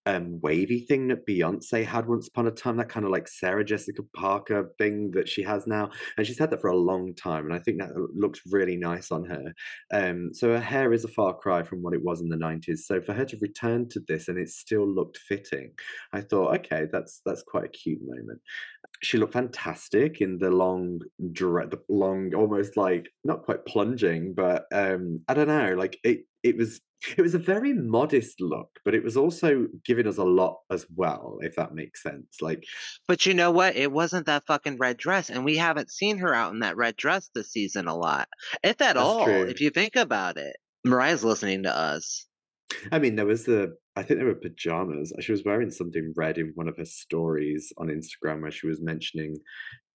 [0.08, 3.66] um wavy thing that Beyonce had once upon a time, that kind of like Sarah
[3.66, 5.90] Jessica Parker thing that she has now.
[6.18, 7.46] And she's had that for a long time.
[7.46, 9.54] And I think that looks really nice on her.
[9.94, 12.80] Um, so her hair is a far cry from what it was in the 90s.
[12.86, 15.72] So for her to return to this and it still looked fitting,
[16.14, 18.40] I thought, okay, that's that's quite a cute moment.
[19.04, 21.02] She looked fantastic in the long,
[21.34, 26.22] direct, the long, almost like not quite plunging, but um, I don't know, like it.
[26.44, 26.80] It was
[27.18, 30.86] it was a very modest look, but it was also giving us a lot as
[30.96, 32.42] well, if that makes sense.
[32.42, 32.64] Like,
[33.08, 33.76] But you know what?
[33.76, 36.96] It wasn't that fucking red dress, and we haven't seen her out in that red
[36.96, 38.28] dress this season a lot,
[38.64, 39.26] if at all.
[39.26, 39.44] true.
[39.44, 42.26] If you think about it, Mariah's listening to us.
[42.92, 45.14] I mean, there was the, I think there were pajamas.
[45.22, 48.82] She was wearing something red in one of her stories on Instagram where she was
[48.82, 49.38] mentioning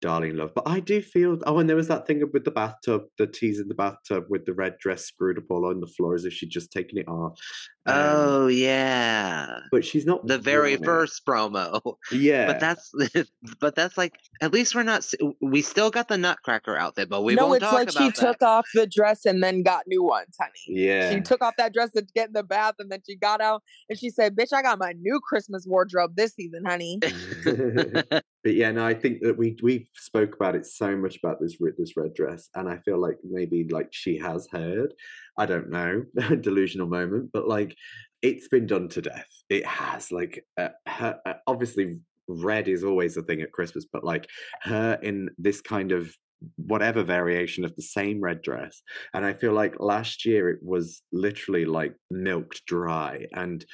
[0.02, 0.52] Darlene Love.
[0.54, 3.60] But I do feel, oh, and there was that thing with the bathtub, the tease
[3.60, 6.32] in the bathtub with the red dress screwed up all on the floor as if
[6.32, 7.38] she'd just taken it off.
[7.84, 10.86] Um, oh yeah, but she's not the very worn it.
[10.86, 11.80] first promo.
[12.12, 12.46] Yeah.
[12.46, 12.92] But that's
[13.60, 15.04] but that's like at least we're not.
[15.40, 18.08] We still got the Nutcracker outfit, but we no, won't it's talk like about she
[18.10, 18.14] that.
[18.14, 20.52] took off the dress and then got new ones, honey.
[20.66, 21.10] yeah.
[21.10, 23.62] She took off that dress to get in the bath and then she got out
[23.88, 27.00] and she said, Bitch, I got my new Christmas wardrobe this season, honey.
[28.42, 31.56] but yeah, no, I think that we we spoke about it so much about this
[31.78, 34.94] this red dress, and I feel like maybe like she has heard.
[35.38, 36.04] I don't know,
[36.40, 37.76] delusional moment, but like
[38.20, 39.28] it's been done to death.
[39.48, 40.10] It has.
[40.12, 44.28] Like uh, her, uh, obviously, red is always a thing at Christmas, but like
[44.62, 46.14] her in this kind of
[46.56, 48.82] whatever variation of the same red dress
[49.14, 53.64] and i feel like last year it was literally like milked dry and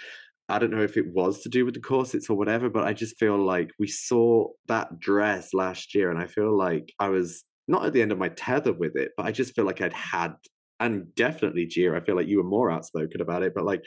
[0.49, 2.93] I don't know if it was to do with the corsets or whatever, but I
[2.93, 7.45] just feel like we saw that dress last year, and I feel like I was
[7.67, 9.93] not at the end of my tether with it, but I just feel like I'd
[9.93, 10.35] had,
[10.81, 13.85] and definitely Gia, I feel like you were more outspoken about it, but like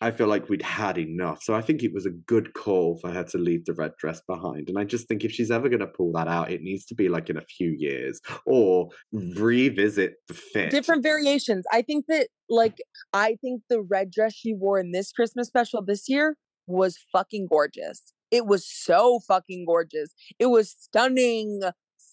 [0.00, 1.42] I feel like we'd had enough.
[1.42, 4.20] So I think it was a good call for her to leave the red dress
[4.26, 4.68] behind.
[4.68, 6.94] And I just think if she's ever going to pull that out, it needs to
[6.94, 10.70] be like in a few years or revisit the fit.
[10.70, 11.64] Different variations.
[11.72, 12.78] I think that, like,
[13.12, 17.48] I think the red dress she wore in this Christmas special this year was fucking
[17.50, 18.12] gorgeous.
[18.30, 20.14] It was so fucking gorgeous.
[20.38, 21.62] It was stunning,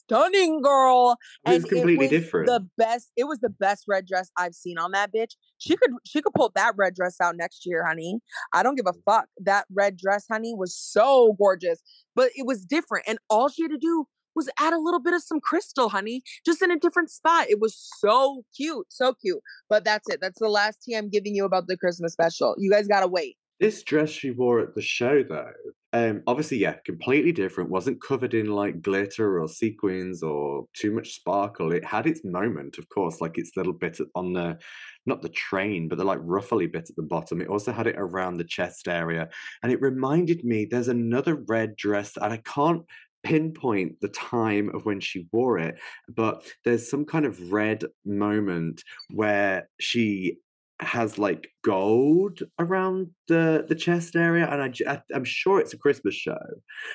[0.06, 1.18] stunning, girl.
[1.46, 2.48] It was completely was different.
[2.48, 3.12] The best.
[3.16, 5.36] It was the best red dress I've seen on that bitch.
[5.58, 8.20] She could she could pull that red dress out next year, honey.
[8.54, 9.02] I don't give a mm.
[9.06, 9.28] fuck.
[9.40, 11.82] That red dress, honey, was so gorgeous,
[12.16, 15.14] but it was different, and all she had to do was add a little bit
[15.14, 17.48] of some crystal, honey, just in a different spot.
[17.50, 19.40] It was so cute, so cute.
[19.70, 20.20] But that's it.
[20.22, 22.54] That's the last tea I'm giving you about the Christmas special.
[22.58, 23.38] You guys gotta wait.
[23.60, 25.52] This dress she wore at the show, though,
[25.96, 27.70] um, obviously, yeah, completely different.
[27.70, 31.72] wasn't covered in like glitter or sequins or too much sparkle.
[31.72, 34.58] It had its moment, of course, like its little bit on the,
[35.06, 37.40] not the train, but the like ruffly bit at the bottom.
[37.40, 39.30] It also had it around the chest area,
[39.64, 42.84] and it reminded me there's another red dress, and I can't
[43.24, 45.80] pinpoint the time of when she wore it,
[46.14, 50.40] but there's some kind of red moment where she
[50.82, 55.78] has like gold around the the chest area and I, I am sure it's a
[55.78, 56.38] christmas show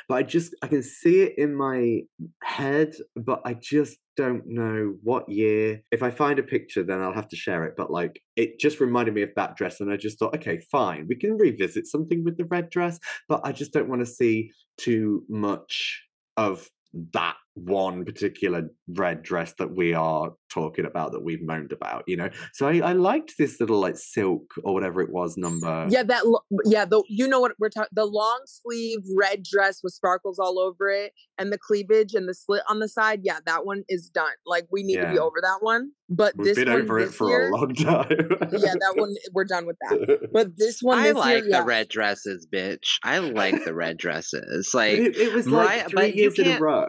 [0.07, 2.01] but i just i can see it in my
[2.43, 5.81] head but i just don't know what year.
[5.91, 8.81] If i find a picture then i'll have to share it but like it just
[8.81, 12.23] reminded me of that dress and i just thought okay fine we can revisit something
[12.23, 16.03] with the red dress but i just don't want to see too much
[16.37, 16.69] of
[17.15, 22.17] that one particular red dress that we are talking about that we've moaned about you
[22.17, 26.03] know so i, I liked this little like silk or whatever it was number Yeah,
[26.05, 26.27] that.
[26.27, 27.89] lo- Yeah, the you know what we're talking.
[27.93, 32.35] The long sleeve red dress with sparkles all over it, and the cleavage and the
[32.35, 33.21] slit on the side.
[33.23, 34.33] Yeah, that one is done.
[34.47, 35.91] Like we need to be over that one.
[36.09, 38.07] But we've this been one over it for year, a long time
[38.53, 40.29] yeah, that one we're done with that.
[40.33, 41.61] But this one, I this like year, yeah.
[41.61, 42.99] the red dresses, bitch.
[43.05, 44.73] I like the red dresses.
[44.75, 46.89] Like it, it was Mariah- like three but you years in a can't- row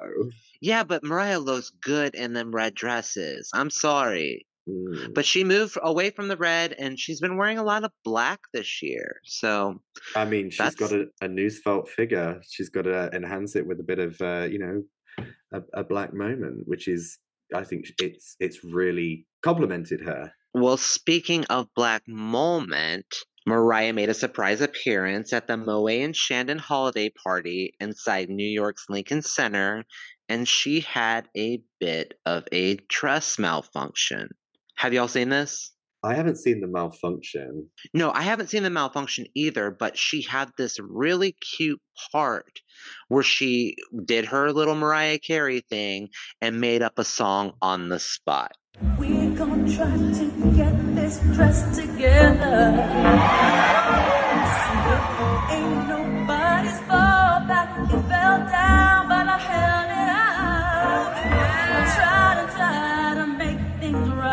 [0.61, 3.49] Yeah, but Mariah looks good in them red dresses.
[3.53, 4.45] I'm sorry.
[4.69, 5.13] Mm.
[5.13, 8.39] But she moved away from the red and she's been wearing a lot of black
[8.53, 9.19] this year.
[9.23, 9.81] So
[10.15, 12.39] I mean, she's got a, a news felt figure.
[12.47, 16.13] She's got to enhance it with a bit of, uh, you know, a, a black
[16.13, 17.17] moment, which is,
[17.53, 20.31] I think, it's it's really complimented her.
[20.53, 23.05] Well, speaking of Black Moment,
[23.47, 28.85] Mariah made a surprise appearance at the Moët and Chandon holiday party inside New York's
[28.89, 29.83] Lincoln Center,
[30.31, 34.29] and she had a bit of a dress malfunction.
[34.77, 35.73] Have y'all seen this?
[36.03, 37.67] I haven't seen the malfunction.
[37.93, 41.81] No, I haven't seen the malfunction either, but she had this really cute
[42.13, 42.61] part
[43.09, 46.07] where she did her little Mariah Carey thing
[46.41, 48.53] and made up a song on the spot.
[48.97, 53.11] We're gonna try to get this dress together.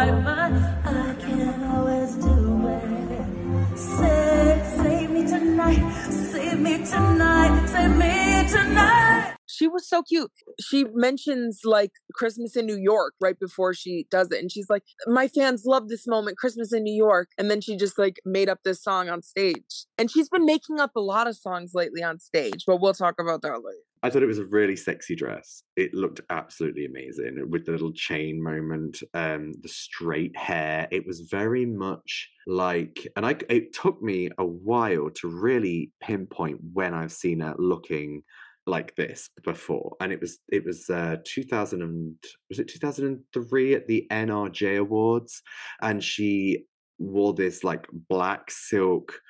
[0.00, 3.76] I can't always do it.
[3.76, 9.34] Save, save me tonight, save me tonight, save me tonight.
[9.46, 10.30] She was so cute.
[10.60, 14.40] She mentions like Christmas in New York right before she does it.
[14.40, 17.30] And she's like, My fans love this moment, Christmas in New York.
[17.36, 19.86] And then she just like made up this song on stage.
[19.98, 23.16] And she's been making up a lot of songs lately on stage, but we'll talk
[23.18, 23.87] about that later.
[24.02, 25.62] I thought it was a really sexy dress.
[25.76, 30.88] It looked absolutely amazing with the little chain moment, um, the straight hair.
[30.90, 36.60] It was very much like, and I it took me a while to really pinpoint
[36.72, 38.22] when I've seen her looking
[38.66, 42.14] like this before, and it was it was uh, 2000 and
[42.48, 45.42] was it 2003 at the NRJ Awards,
[45.80, 46.64] and she
[46.98, 49.20] wore this like black silk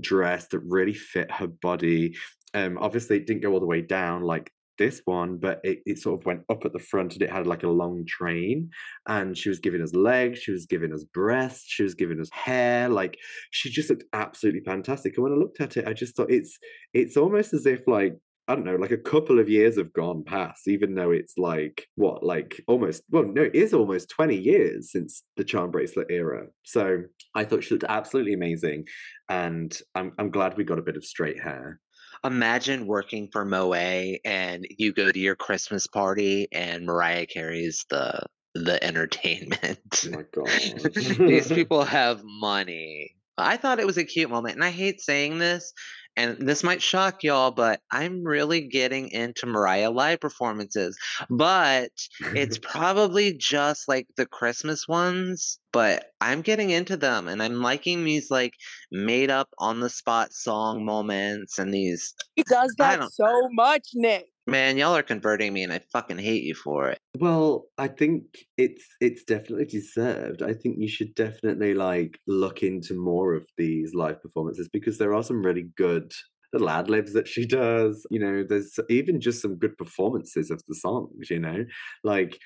[0.00, 2.14] dress that really fit her body
[2.54, 5.98] um obviously it didn't go all the way down like this one but it, it
[5.98, 8.70] sort of went up at the front and it had like a long train
[9.08, 12.30] and she was giving us legs she was giving us breasts she was giving us
[12.32, 13.18] hair like
[13.50, 16.58] she just looked absolutely fantastic and when i looked at it i just thought it's
[16.94, 18.14] it's almost as if like
[18.48, 21.86] I don't know, like a couple of years have gone past, even though it's like
[21.96, 26.46] what, like almost well, no, it is almost 20 years since the charm bracelet era.
[26.64, 27.02] So
[27.34, 28.86] I thought she looked absolutely amazing.
[29.28, 31.78] And I'm I'm glad we got a bit of straight hair.
[32.24, 38.22] Imagine working for Moe and you go to your Christmas party and Mariah Carey's the
[38.54, 40.06] the entertainment.
[40.06, 40.94] Oh my god.
[40.94, 43.14] These people have money.
[43.36, 45.72] I thought it was a cute moment, and I hate saying this,
[46.18, 50.98] and this might shock y'all, but I'm really getting into Mariah live performances.
[51.30, 51.92] But
[52.34, 58.04] it's probably just like the Christmas ones, but I'm getting into them and I'm liking
[58.04, 58.54] these like
[58.90, 64.26] made up on the spot song moments and these He does that so much, Nick.
[64.48, 66.98] Man, y'all are converting me and I fucking hate you for it.
[67.18, 68.22] Well, I think
[68.56, 70.42] it's it's definitely deserved.
[70.42, 75.14] I think you should definitely like look into more of these live performances because there
[75.14, 76.12] are some really good
[76.52, 78.06] little ad libs that she does.
[78.10, 81.30] You know, there's even just some good performances of the songs.
[81.30, 81.64] You know,
[82.02, 82.38] like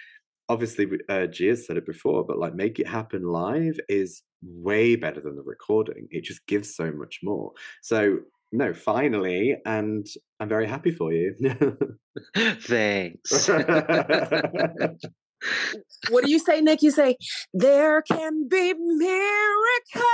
[0.48, 5.20] obviously uh, Gia said it before, but like Make It Happen live is way better
[5.20, 6.08] than the recording.
[6.10, 7.52] It just gives so much more.
[7.82, 8.18] So
[8.52, 10.06] no, finally, and
[10.38, 11.34] I'm very happy for you.
[12.36, 13.50] Thanks.
[16.10, 16.82] What do you say, Nick?
[16.82, 17.16] You say,
[17.52, 20.06] There can be miracles.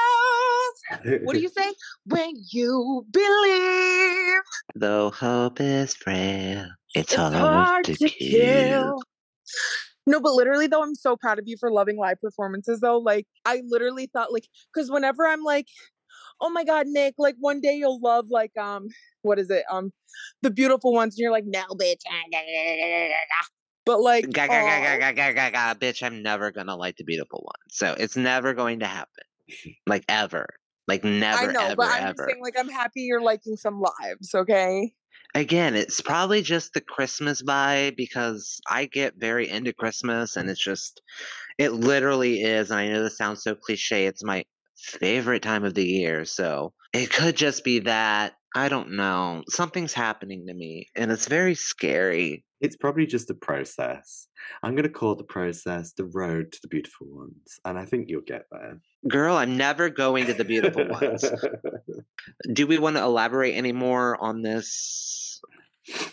[1.22, 1.72] What do you say?
[2.06, 4.40] When you believe.
[4.74, 8.30] Though hope is frail, it's, It's hard, hard to, to kill.
[8.30, 9.02] kill.
[10.06, 12.98] No, but literally though, I'm so proud of you for loving live performances though.
[12.98, 15.66] Like I literally thought like because whenever I'm like,
[16.40, 18.88] oh my god, Nick, like one day you'll love like um
[19.22, 19.64] what is it?
[19.70, 19.92] Um
[20.42, 22.02] the beautiful ones, and you're like, no, bitch.
[23.86, 26.96] But like Ga, ga, ga, ga, ga, ga, ga, ga, bitch, I'm never gonna like
[26.96, 27.70] the beautiful one.
[27.70, 29.24] So it's never going to happen.
[29.86, 30.46] Like ever.
[30.86, 32.28] Like never, I know, ever, but I'm just ever.
[32.28, 34.92] saying like I'm happy you're liking some lives, okay?
[35.34, 40.62] Again, it's probably just the Christmas vibe because I get very into Christmas and it's
[40.62, 41.02] just
[41.58, 44.44] it literally is, and I know this sounds so cliche, it's my
[44.78, 46.24] favorite time of the year.
[46.24, 48.34] So it could just be that.
[48.54, 49.42] I don't know.
[49.48, 52.44] Something's happening to me and it's very scary.
[52.60, 54.26] It's probably just a process.
[54.62, 58.06] I'm going to call the process the road to the beautiful ones, and I think
[58.08, 58.80] you'll get there.
[59.06, 61.24] Girl, I'm never going to the beautiful ones.
[62.52, 65.40] Do we want to elaborate any more on this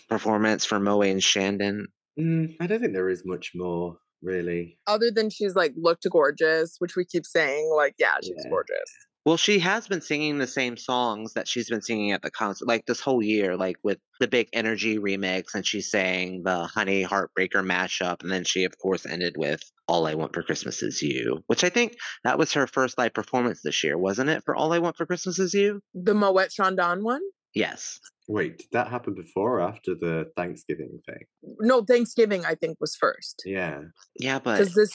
[0.07, 1.87] performance for Moët and Chandon?
[2.19, 4.77] Mm, I don't think there is much more, really.
[4.87, 8.49] Other than she's like looked gorgeous, which we keep saying, like, yeah, she's Yeah.
[8.49, 8.91] gorgeous.
[9.25, 12.67] Well, she has been singing the same songs that she's been singing at the concert,
[12.67, 17.03] like this whole year, like with the big energy remix, and she sang the Honey
[17.03, 21.01] Heartbreaker mashup, and then she, of course, ended with All I Want for Christmas Is
[21.01, 24.43] You, which I think that was her first live performance this year, wasn't it?
[24.45, 25.81] For All I Want for Christmas Is You?
[25.95, 27.21] The Moet Chandon one?
[27.55, 27.99] Yes.
[28.27, 31.25] Wait, did that happen before or after the Thanksgiving thing?
[31.59, 33.43] No, Thanksgiving I think was first.
[33.45, 33.81] Yeah.
[34.19, 34.91] Yeah, but Because this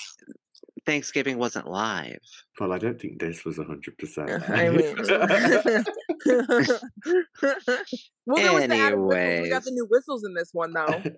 [0.87, 2.19] Thanksgiving wasn't live.
[2.59, 4.49] Well, I don't think this was 100%.
[4.51, 4.97] I mean
[8.27, 9.43] Well there was the added whistles.
[9.43, 11.03] We got the new whistles in this one though.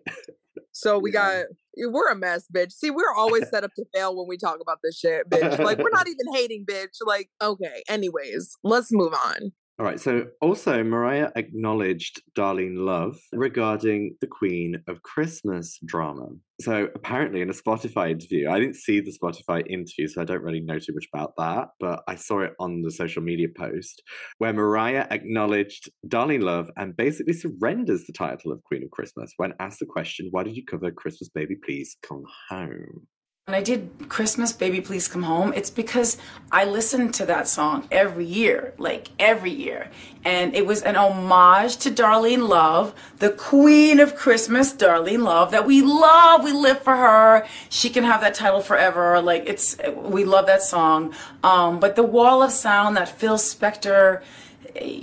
[0.74, 1.20] So we Yeah.
[1.20, 1.34] got
[1.78, 2.72] eh, we're a mess, bitch.
[2.72, 5.58] See, we're always set up to fail when we talk about this shit, bitch.
[5.62, 6.96] Like we're not even hating, bitch.
[7.04, 7.82] Like, okay.
[7.88, 9.52] Anyways, let's move on.
[9.82, 9.98] All right.
[9.98, 16.28] So also, Mariah acknowledged Darlene Love regarding the Queen of Christmas drama.
[16.60, 20.44] So apparently, in a Spotify interview, I didn't see the Spotify interview, so I don't
[20.44, 21.70] really know too much about that.
[21.80, 24.04] But I saw it on the social media post
[24.38, 29.52] where Mariah acknowledged Darlene Love and basically surrenders the title of Queen of Christmas when
[29.58, 33.08] asked the question, "Why did you cover Christmas Baby Please Come Home?"
[33.46, 36.16] When I did Christmas Baby Please Come Home, it's because
[36.52, 39.90] I listened to that song every year, like every year.
[40.24, 45.66] And it was an homage to Darlene Love, the queen of Christmas, Darlene Love, that
[45.66, 46.44] we love.
[46.44, 47.44] We live for her.
[47.68, 49.20] She can have that title forever.
[49.20, 51.12] Like it's, we love that song.
[51.42, 54.22] Um, but the wall of sound, that Phil Spector,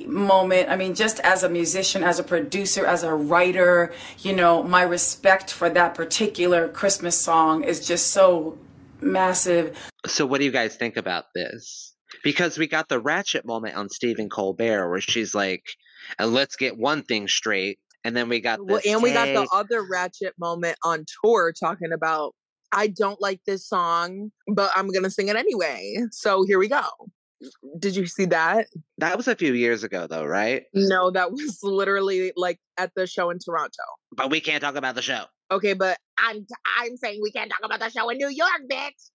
[0.07, 0.69] moment.
[0.69, 4.81] I mean, just as a musician, as a producer, as a writer, you know, my
[4.83, 8.57] respect for that particular Christmas song is just so
[9.01, 9.77] massive.
[10.07, 11.93] So, what do you guys think about this?
[12.23, 15.63] Because we got the ratchet moment on Stephen Colbert where she's like,
[16.17, 17.79] "And let's get one thing straight.
[18.03, 18.87] And then we got Well, this.
[18.87, 22.33] and we got the other ratchet moment on tour talking about
[22.71, 25.97] I don't like this song, but I'm gonna sing it anyway.
[26.11, 26.83] So here we go.
[27.77, 28.67] Did you see that?
[28.97, 30.63] That was a few years ago, though, right?
[30.73, 33.83] No, that was literally like at the show in Toronto.
[34.11, 35.23] But we can't talk about the show.
[35.51, 36.45] Okay, but I'm
[36.77, 39.09] I'm saying we can't talk about the show in New York, bitch.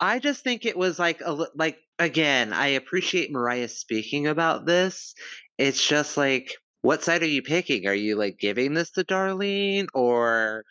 [0.00, 2.52] I just think it was like a li- like again.
[2.52, 5.14] I appreciate Mariah speaking about this.
[5.56, 6.52] It's just like,
[6.82, 7.86] what side are you picking?
[7.86, 10.64] Are you like giving this to Darlene, or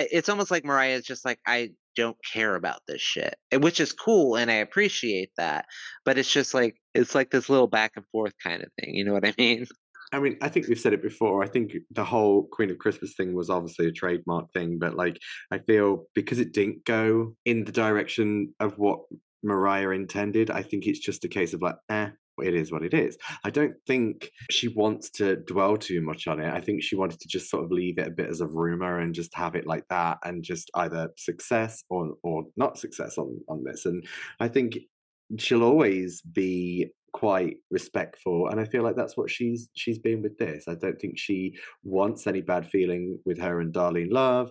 [0.00, 3.92] it's almost like Mariah is just like, I don't care about this shit, which is
[3.92, 5.66] cool, and I appreciate that.
[6.04, 8.94] But it's just like it's like this little back and forth kind of thing.
[8.94, 9.66] You know what I mean?
[10.12, 11.44] I mean, I think we've said it before.
[11.44, 15.18] I think the whole Queen of Christmas thing was obviously a trademark thing, but like,
[15.52, 19.00] I feel because it didn't go in the direction of what
[19.42, 22.08] Mariah intended, I think it's just a case of like, eh,
[22.44, 23.16] it is what it is.
[23.44, 26.52] I don't think she wants to dwell too much on it.
[26.52, 29.00] I think she wanted to just sort of leave it a bit as a rumor
[29.00, 33.38] and just have it like that and just either success or or not success on
[33.48, 33.86] on this.
[33.86, 34.06] And
[34.38, 34.78] I think
[35.38, 40.36] she'll always be quite respectful and i feel like that's what she's she's been with
[40.38, 44.50] this i don't think she wants any bad feeling with her and darlene love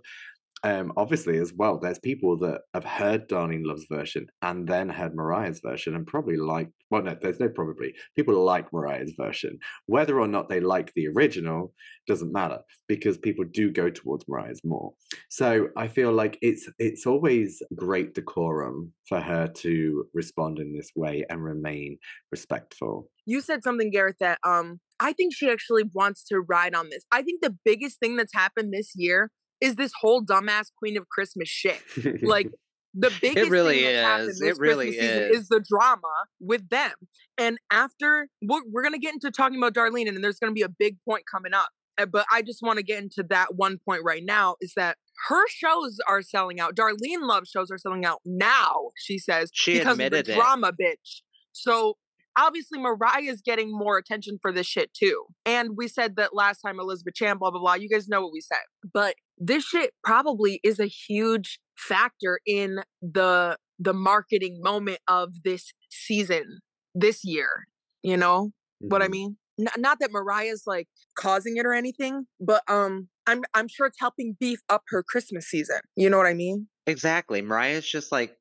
[0.64, 5.16] um obviously as well there's people that have heard darlene love's version and then heard
[5.16, 10.20] mariah's version and probably like well no there's no probably people like mariah's version whether
[10.20, 11.74] or not they like the original
[12.08, 14.92] doesn't matter because people do go towards mariah's more
[15.30, 20.92] so I feel like it's it's always great decorum for her to respond in this
[20.96, 21.98] way and remain
[22.32, 23.10] respectful.
[23.26, 27.06] you said something, Gareth, that um I think she actually wants to ride on this.
[27.12, 29.32] I think the biggest thing that's happened this year
[29.62, 31.82] is this whole dumbass Queen of Christmas shit.
[32.24, 32.48] Like
[32.94, 34.40] the biggest really thing that's happened is.
[34.40, 35.38] this It really Christmas is.
[35.42, 36.08] is the drama
[36.40, 36.92] with them.
[37.38, 40.70] And after we're, we're gonna get into talking about Darlene, and there's gonna be a
[40.70, 41.70] big point coming up.
[41.98, 44.98] Uh, But I just want to get into that one point right now is that
[45.28, 46.76] her shows are selling out.
[46.76, 50.36] Darlene Love shows are selling out now, she says, She because of admitted the it.
[50.36, 51.22] drama, bitch.
[51.52, 51.98] So
[52.38, 55.26] obviously Mariah's getting more attention for this shit too.
[55.46, 57.74] And we said that last time Elizabeth Chan, blah blah blah.
[57.74, 58.64] You guys know what we said.
[58.94, 65.72] But this shit probably is a huge factor in the the marketing moment of this
[65.90, 66.60] season
[66.94, 67.66] this year.
[68.04, 69.12] You know what I Mhm.
[69.12, 69.38] mean?
[69.60, 74.00] N- not that Mariah's like causing it or anything, but um I'm I'm sure it's
[74.00, 75.80] helping beef up her Christmas season.
[75.96, 76.68] You know what I mean?
[76.88, 77.42] Exactly.
[77.42, 78.38] Mariah's just like,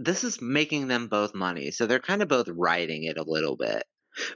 [0.00, 1.70] this is making them both money.
[1.70, 3.84] So they're kind of both riding it a little bit.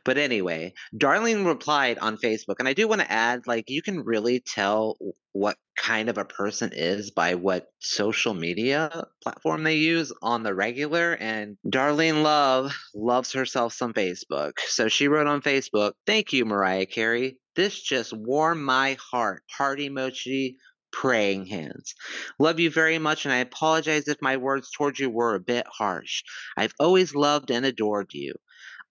[0.04, 4.00] But anyway, Darlene replied on Facebook, and I do want to add like, you can
[4.04, 4.96] really tell
[5.32, 10.54] what kind of a person is by what social media platform they use on the
[10.54, 11.12] regular.
[11.12, 14.52] And Darlene Love loves herself some Facebook.
[14.66, 17.38] So she wrote on Facebook, Thank you, Mariah Carey.
[17.54, 19.42] This just warmed my heart.
[19.50, 20.56] Heart emoji
[20.92, 21.94] praying hands.
[22.38, 25.66] Love you very much, and I apologize if my words towards you were a bit
[25.70, 26.22] harsh.
[26.56, 28.34] I've always loved and adored you.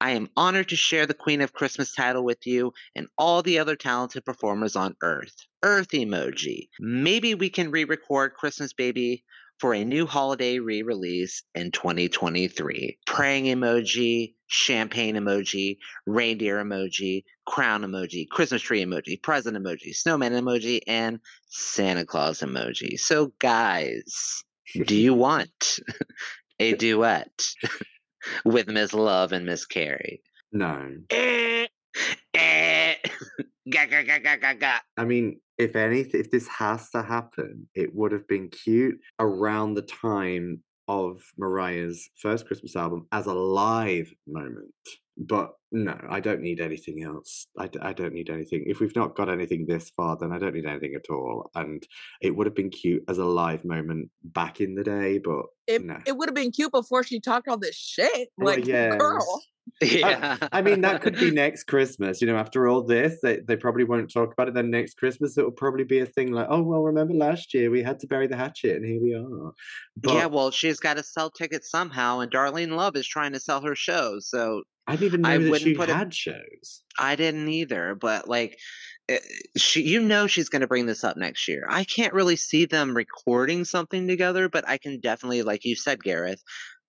[0.02, 3.60] I am honored to share the Queen of Christmas title with you and all the
[3.60, 5.36] other talented performers on Earth.
[5.64, 6.68] Earth emoji.
[6.80, 9.24] Maybe we can re record Christmas Baby
[9.60, 13.00] for a new holiday re release in 2023.
[13.06, 20.82] Praying emoji, champagne emoji, reindeer emoji, crown emoji, Christmas tree emoji, present emoji, snowman emoji,
[20.88, 23.00] and Santa Claus emoji.
[23.00, 24.43] So, guys,
[24.86, 25.80] do you want
[26.60, 27.48] a duet
[28.44, 30.22] with Miss Love and Miss Carey?
[30.52, 30.96] No.
[31.10, 31.68] Eh,
[32.34, 32.96] eh,
[33.70, 34.80] ga, ga, ga, ga, ga, ga.
[34.98, 39.74] I mean, if anything, if this has to happen, it would have been cute around
[39.74, 44.72] the time of Mariah's first Christmas album as a live moment.
[45.18, 47.47] But no, I don't need anything else.
[47.57, 48.63] I, d- I don't need anything.
[48.68, 51.49] If we've not got anything this far, then I don't need anything at all.
[51.55, 51.86] And
[52.22, 55.84] it would have been cute as a live moment back in the day, but It,
[55.84, 55.97] no.
[56.05, 58.30] it would have been cute before she talked all this shit.
[58.38, 58.95] Well, Like, yes.
[58.97, 59.43] girl.
[59.82, 60.38] Uh, yeah.
[60.51, 62.22] I mean, that could be next Christmas.
[62.22, 64.53] You know, after all this, they, they probably won't talk about it.
[64.53, 67.72] Then next Christmas, it will probably be a thing like, oh, well, remember last year
[67.72, 69.51] we had to bury the hatchet, and here we are.
[69.97, 73.39] But yeah, well, she's got to sell tickets somehow, and Darlene Love is trying to
[73.39, 74.20] sell her show.
[74.20, 76.84] So I didn't even know I that wouldn't she put it- had shows.
[76.97, 77.95] I didn't either.
[77.95, 78.58] But like,
[79.10, 79.20] eh,
[79.58, 81.66] she, you know, she's going to bring this up next year.
[81.70, 86.03] I can't really see them recording something together, but I can definitely, like you said,
[86.03, 86.41] Gareth,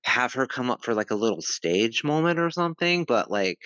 [0.05, 3.05] have her come up for like a little stage moment or something.
[3.05, 3.59] But like,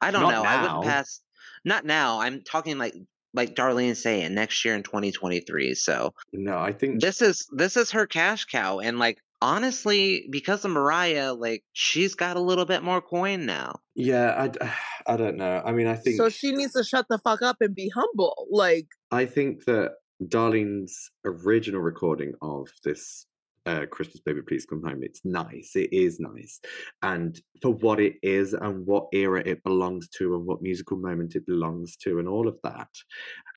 [0.00, 0.42] I don't Not know.
[0.42, 1.20] I wouldn't pass.
[1.64, 2.20] Not now.
[2.20, 2.94] I'm talking like
[3.32, 5.74] like Darlene saying next year in 2023.
[5.74, 10.64] So No, I think this is this is her cash cow and like honestly because
[10.64, 14.72] of mariah like she's got a little bit more coin now Yeah, I,
[15.06, 15.62] I don't know.
[15.64, 18.46] I mean, I think So she needs to shut the fuck up and be humble.
[18.50, 23.26] Like, I think that Darlene's original recording of this
[23.66, 25.72] uh, Christmas Baby Please Come Home, it's nice.
[25.74, 26.60] It is nice.
[27.02, 31.36] And for what it is and what era it belongs to and what musical moment
[31.36, 32.88] it belongs to and all of that,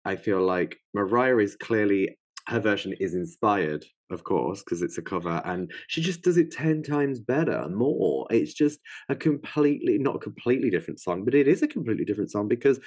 [0.06, 2.18] I feel like Mariah is clearly,
[2.48, 6.52] her version is inspired, of course, because it's a cover, and she just does it
[6.52, 8.28] 10 times better, more.
[8.30, 8.80] It's just
[9.10, 12.80] a completely, not a completely different song, but it is a completely different song because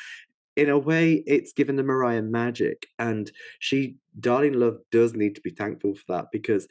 [0.57, 5.43] in a way, it's given the Mariah magic, and she, Darlene Love, does need to
[5.43, 6.67] be thankful for that because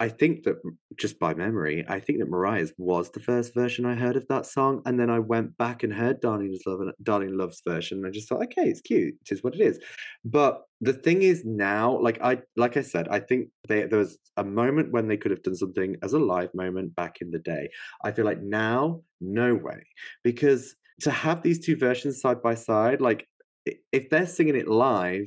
[0.00, 0.56] I think that
[0.98, 4.44] just by memory, I think that Mariah's was the first version I heard of that
[4.44, 8.06] song, and then I went back and heard Darlene's Love and Darlene Love's version, and
[8.06, 9.78] I just thought, okay, it's cute, it is what it is.
[10.24, 14.18] But the thing is now, like I like I said, I think they, there was
[14.36, 17.38] a moment when they could have done something as a live moment back in the
[17.38, 17.68] day.
[18.04, 19.86] I feel like now, no way,
[20.24, 23.28] because to have these two versions side by side, like
[23.92, 25.26] if they're singing it live,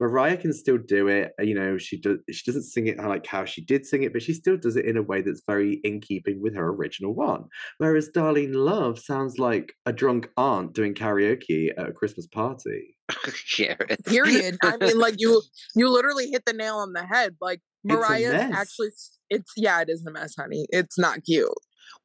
[0.00, 1.32] Mariah can still do it.
[1.40, 2.18] uh, You know, she does.
[2.30, 4.84] She doesn't sing it like how she did sing it, but she still does it
[4.84, 7.44] in a way that's very in keeping with her original one.
[7.78, 12.96] Whereas Darlene Love sounds like a drunk aunt doing karaoke at a Christmas party.
[13.56, 14.04] Gareth.
[14.06, 14.56] period.
[14.62, 15.42] I mean, like you,
[15.74, 17.36] you literally hit the nail on the head.
[17.40, 18.52] Like It's a Mariah's mess.
[18.54, 18.88] actually,
[19.30, 20.66] it's yeah, it is a mess, honey.
[20.70, 21.48] It's not cute.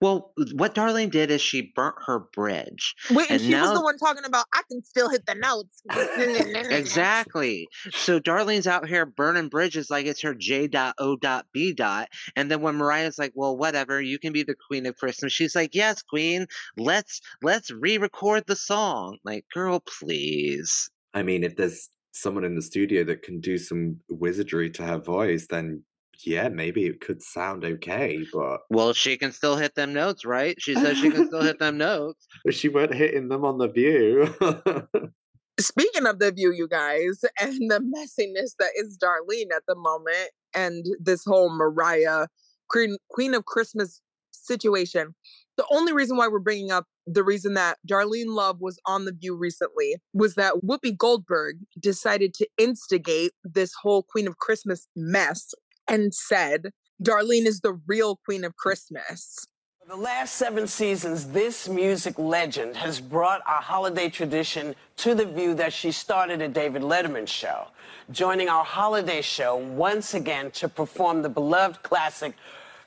[0.03, 3.81] Well what darlene did is she burnt her bridge Wait, and, And she was the
[3.81, 5.81] one talking about I can still hit the notes.
[6.71, 7.67] exactly.
[7.91, 12.09] So darlene's out here burning bridges like it's her j dot o dot b dot
[12.35, 15.55] and then when mariah's like well whatever you can be the queen of christmas she's
[15.55, 16.47] like yes queen
[16.77, 19.17] let's let's re-record the song.
[19.23, 20.89] Like girl please.
[21.13, 24.97] I mean, if there's someone in the studio that can do some wizardry to her
[24.97, 25.83] voice, then
[26.25, 28.23] yeah, maybe it could sound okay.
[28.31, 31.59] But well she can still hit them notes right she says she can still hit
[31.59, 34.33] them notes but she weren't hitting them on the view.
[35.59, 40.31] Speaking of the view, you guys, and the messiness that is Darlene at the moment,
[40.55, 42.27] and this whole Mariah
[42.69, 44.01] Queen, Queen of Christmas
[44.31, 45.15] situation.
[45.55, 49.11] The only reason why we're bringing up the reason that Darlene Love was on The
[49.11, 55.53] View recently was that Whoopi Goldberg decided to instigate this whole Queen of Christmas mess
[55.87, 56.71] and said,
[57.01, 59.45] Darlene is the real Queen of Christmas.
[59.81, 65.25] For the last seven seasons, this music legend has brought our holiday tradition to the
[65.25, 67.67] view that she started at David Letterman's show,
[68.09, 72.33] joining our holiday show once again to perform the beloved classic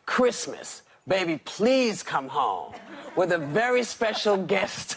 [0.06, 0.82] Christmas.
[1.06, 2.72] Baby, please come home.
[3.14, 4.96] With a very special guest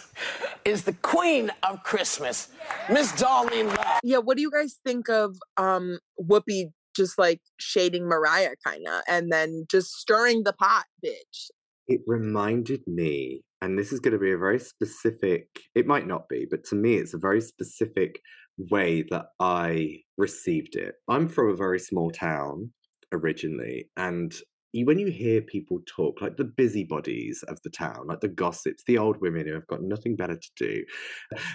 [0.64, 2.47] is the Queen of Christmas,
[2.89, 4.00] Miss Darlene Love.
[4.04, 9.02] Yeah, what do you guys think of um Whoopi just like shading Mariah kind of
[9.08, 11.50] and then just stirring the pot, bitch?
[11.89, 16.30] it reminded me, and this is going to be a very specific, it might not
[16.30, 18.22] be, but to me, it's a very specific
[18.70, 20.95] way that I received it.
[21.10, 22.72] I'm from a very small town
[23.12, 24.32] originally, and
[24.74, 28.84] you, when you hear people talk, like the busybodies of the town, like the gossips,
[28.86, 30.84] the old women who have got nothing better to do,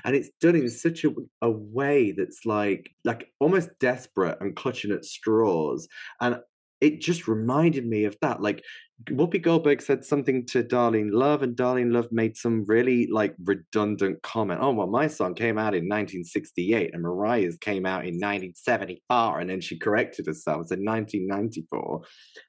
[0.05, 1.11] and it's done in such a,
[1.43, 5.89] a way that's like like almost desperate and clutching at straws,
[6.21, 6.37] and
[6.81, 8.41] it just reminded me of that.
[8.41, 8.63] Like
[9.11, 14.23] Whoopi Goldberg said something to Darlene Love, and Darlene Love made some really like redundant
[14.23, 14.61] comment.
[14.63, 19.51] Oh, well, my song came out in 1968, and Mariah's came out in 1974, and
[19.51, 22.03] then she corrected herself It's in 1994.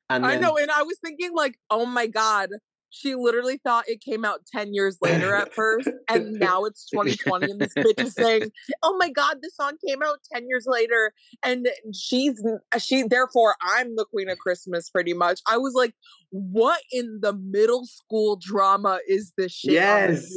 [0.09, 2.49] And I know, and I was thinking like, oh my god,
[2.95, 7.51] she literally thought it came out 10 years later at first, and now it's 2020,
[7.51, 8.51] and this bitch is saying,
[8.83, 12.41] Oh my god, this song came out 10 years later, and she's
[12.71, 15.41] uh, she therefore I'm the queen of Christmas, pretty much.
[15.47, 15.93] I was like,
[16.29, 19.73] what in the middle school drama is this shit?
[19.73, 20.33] yes.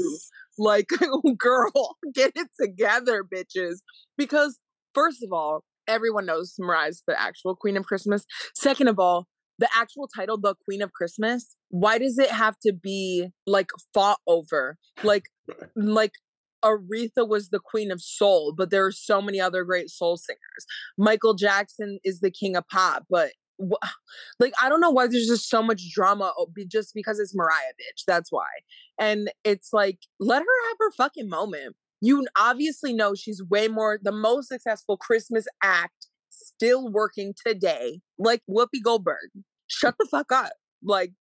[0.59, 0.89] Like,
[1.39, 3.79] girl, get it together, bitches.
[4.17, 4.59] Because
[4.95, 8.25] first of all, everyone knows Mariah's the actual queen of Christmas.
[8.55, 9.29] Second of all,
[9.59, 14.21] the actual title, The Queen of Christmas, why does it have to be like fought
[14.27, 14.77] over?
[15.03, 15.25] Like,
[15.77, 16.13] like
[16.65, 20.67] Aretha was the queen of soul, but there are so many other great soul singers.
[20.97, 23.33] Michael Jackson is the king of pop, but
[24.39, 26.33] like I don't know why there's just so much drama
[26.71, 28.05] just because it's Mariah, bitch.
[28.07, 28.49] That's why.
[28.99, 31.77] And it's like let her have her fucking moment.
[32.01, 35.98] You obviously know she's way more the most successful Christmas act
[36.39, 39.31] still working today, like Whoopi Goldberg.
[39.67, 40.53] Shut the fuck up.
[40.83, 41.13] Like,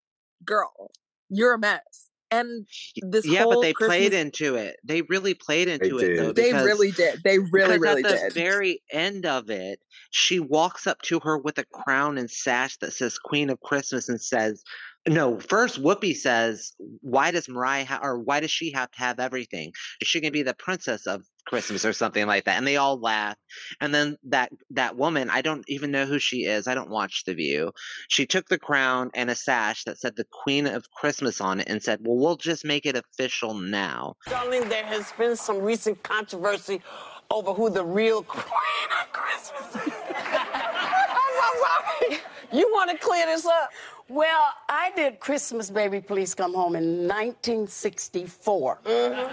[0.45, 0.91] girl,
[1.29, 2.09] you're a mess.
[2.29, 2.67] And
[3.01, 4.77] this yeah, whole but they played into it.
[4.83, 6.33] They really played into it though.
[6.33, 7.21] They really did.
[7.23, 8.33] They really, because really at the did.
[8.33, 9.79] very end of it,
[10.11, 14.09] she walks up to her with a crown and sash that says Queen of Christmas
[14.09, 14.63] and says,
[15.07, 19.19] no, first Whoopi says, why does Mariah ha- or why does she have to have
[19.19, 19.71] everything?
[20.01, 22.57] Is she gonna be the princess of Christmas or something like that?
[22.57, 23.35] And they all laugh.
[23.79, 26.67] And then that that woman, I don't even know who she is.
[26.67, 27.71] I don't watch The View.
[28.09, 31.69] She took the crown and a sash that said the Queen of Christmas on it
[31.69, 34.15] and said, Well, we'll just make it official now.
[34.27, 36.81] Darling, there has been some recent controversy
[37.31, 38.43] over who the real queen
[39.01, 39.93] of Christmas is.
[40.17, 41.65] I'm so
[42.09, 42.19] sorry.
[42.51, 43.69] You want to clear this up?
[44.09, 48.79] Well, I did Christmas Baby Please Come Home in 1964.
[48.85, 49.27] Uh-huh.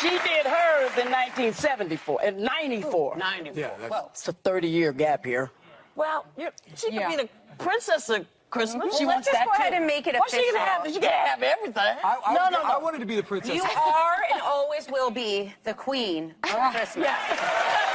[0.00, 3.16] She did hers in 1974, in 94.
[3.16, 3.70] 94.
[3.88, 5.50] Well, it's a 30 year gap here.
[5.94, 6.26] Well,
[6.74, 7.08] she could Yeah.
[7.08, 8.88] be the princess of Christmas.
[8.88, 8.96] Mm-hmm.
[8.98, 10.80] She Well, wants let's just that go ahead and make it Well, she can have,
[10.82, 11.00] official.
[11.02, 11.82] she can have everything.
[12.04, 12.74] I, I, no, no, no.
[12.74, 13.54] I wanted to be the princess.
[13.54, 17.08] You are and always will be the queen of Christmas.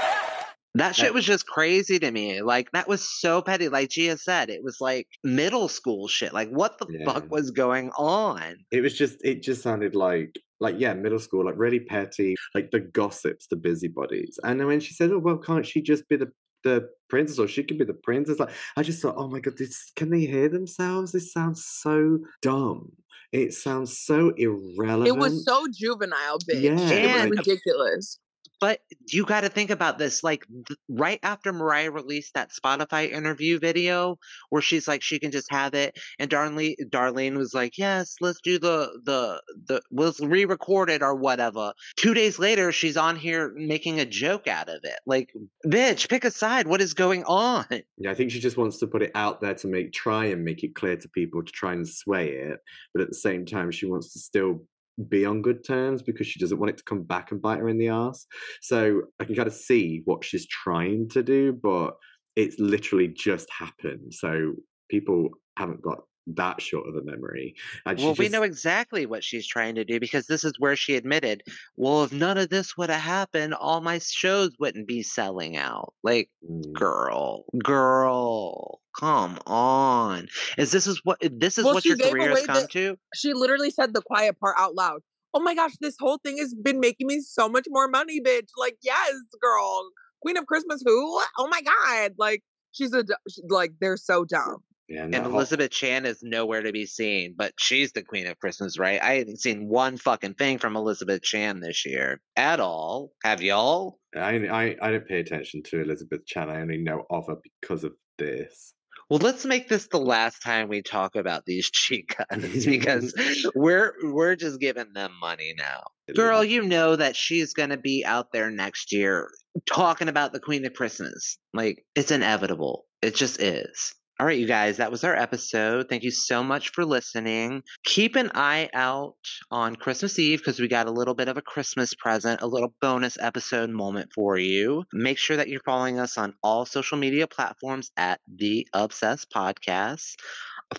[0.76, 2.41] That shit was just crazy to me.
[2.41, 3.68] Like that was so petty.
[3.70, 6.34] Like Gia said, it was like middle school shit.
[6.34, 7.11] Like what the Yeah.
[7.11, 8.57] fuck was going on?
[8.72, 12.72] it was just it just sounded like like yeah middle school like really petty like
[12.72, 16.15] the gossips the busybodies and then when she said oh well can't she just be
[16.15, 16.28] the
[16.63, 19.55] the princess or she could be the princess like i just thought oh my god
[19.59, 22.91] this can they hear themselves this sounds so dumb
[23.32, 26.61] it sounds so irrelevant It was so juvenile, bitch.
[26.61, 28.20] Yeah, it was ridiculous.
[28.60, 30.24] But you got to think about this.
[30.24, 34.18] Like th- right after Mariah released that Spotify interview video
[34.49, 38.41] where she's like, she can just have it, and Darlene Darlene was like, yes, let's
[38.41, 41.74] do the the the we'll re-record it or whatever.
[41.95, 44.99] Two days later, she's on here making a joke out of it.
[45.05, 45.34] Like,
[45.66, 46.68] bitch, pick a side.
[46.68, 47.66] What is going on?
[47.97, 50.43] yeah i think she just wants to put it out there to make try and
[50.43, 52.60] make it clear to people to try and sway it
[52.93, 54.62] but at the same time she wants to still
[55.10, 57.70] be on good terms because she doesn't want it to come back and bite her
[57.70, 58.26] in the ass.
[58.62, 61.95] So I can kind of see what she's trying to do, but
[62.36, 64.14] it's literally just happened.
[64.14, 64.54] So
[64.89, 66.00] people haven't got
[66.36, 67.56] that short of a memory.
[67.86, 70.76] And she Well, we know exactly what she's trying to do because this is where
[70.76, 71.44] she admitted,
[71.78, 75.94] well, if none of this would have happened, all my shows wouldn't be selling out.
[76.04, 76.74] Like, Mm.
[76.74, 80.28] girl, girl, come on.
[80.58, 82.68] Is this is what this is Well, what she your gave career has come the-
[82.68, 82.98] to?
[83.16, 85.02] She literally said the quiet part out loud.
[85.34, 88.50] Oh my gosh, this whole thing has been making me so much more money, bitch.
[88.58, 89.90] Like, yes, girl.
[90.22, 91.22] Queen of Christmas, who?
[91.38, 92.14] Oh my God.
[92.18, 93.04] Like, she's a
[93.50, 94.58] like, they're so dumb.
[94.90, 98.80] And whole- Elizabeth Chan is nowhere to be seen, but she's the queen of Christmas,
[98.80, 99.02] right?
[99.02, 103.12] I haven't seen one fucking thing from Elizabeth Chan this year at all.
[103.24, 104.00] Have y'all?
[104.16, 106.50] I, I I don't pay attention to Elizabeth Chan.
[106.50, 108.74] I only know of her because of this.
[109.10, 113.14] Well, let's make this the last time we talk about these chicas because
[113.56, 115.84] we're we're just giving them money now.
[116.14, 119.30] Girl, you know that she's going to be out there next year
[119.66, 121.38] talking about the Queen of Christmas.
[121.54, 122.86] Like it's inevitable.
[123.02, 123.94] It just is.
[124.20, 125.89] All right, you guys, that was our episode.
[125.89, 127.61] Thank you so much for listening.
[127.84, 129.13] Keep an eye out
[129.51, 132.74] on Christmas Eve because we got a little bit of a Christmas present, a little
[132.82, 134.86] bonus episode moment for you.
[134.91, 140.15] Make sure that you're following us on all social media platforms at The Obsessed Podcast.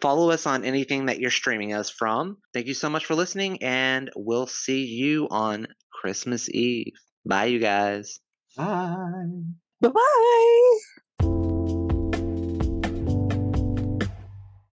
[0.01, 2.39] Follow us on anything that you're streaming us from.
[2.53, 6.95] Thank you so much for listening, and we'll see you on Christmas Eve.
[7.25, 8.19] Bye, you guys.
[8.57, 9.27] Bye.
[9.81, 9.91] Bye
[11.21, 11.55] bye.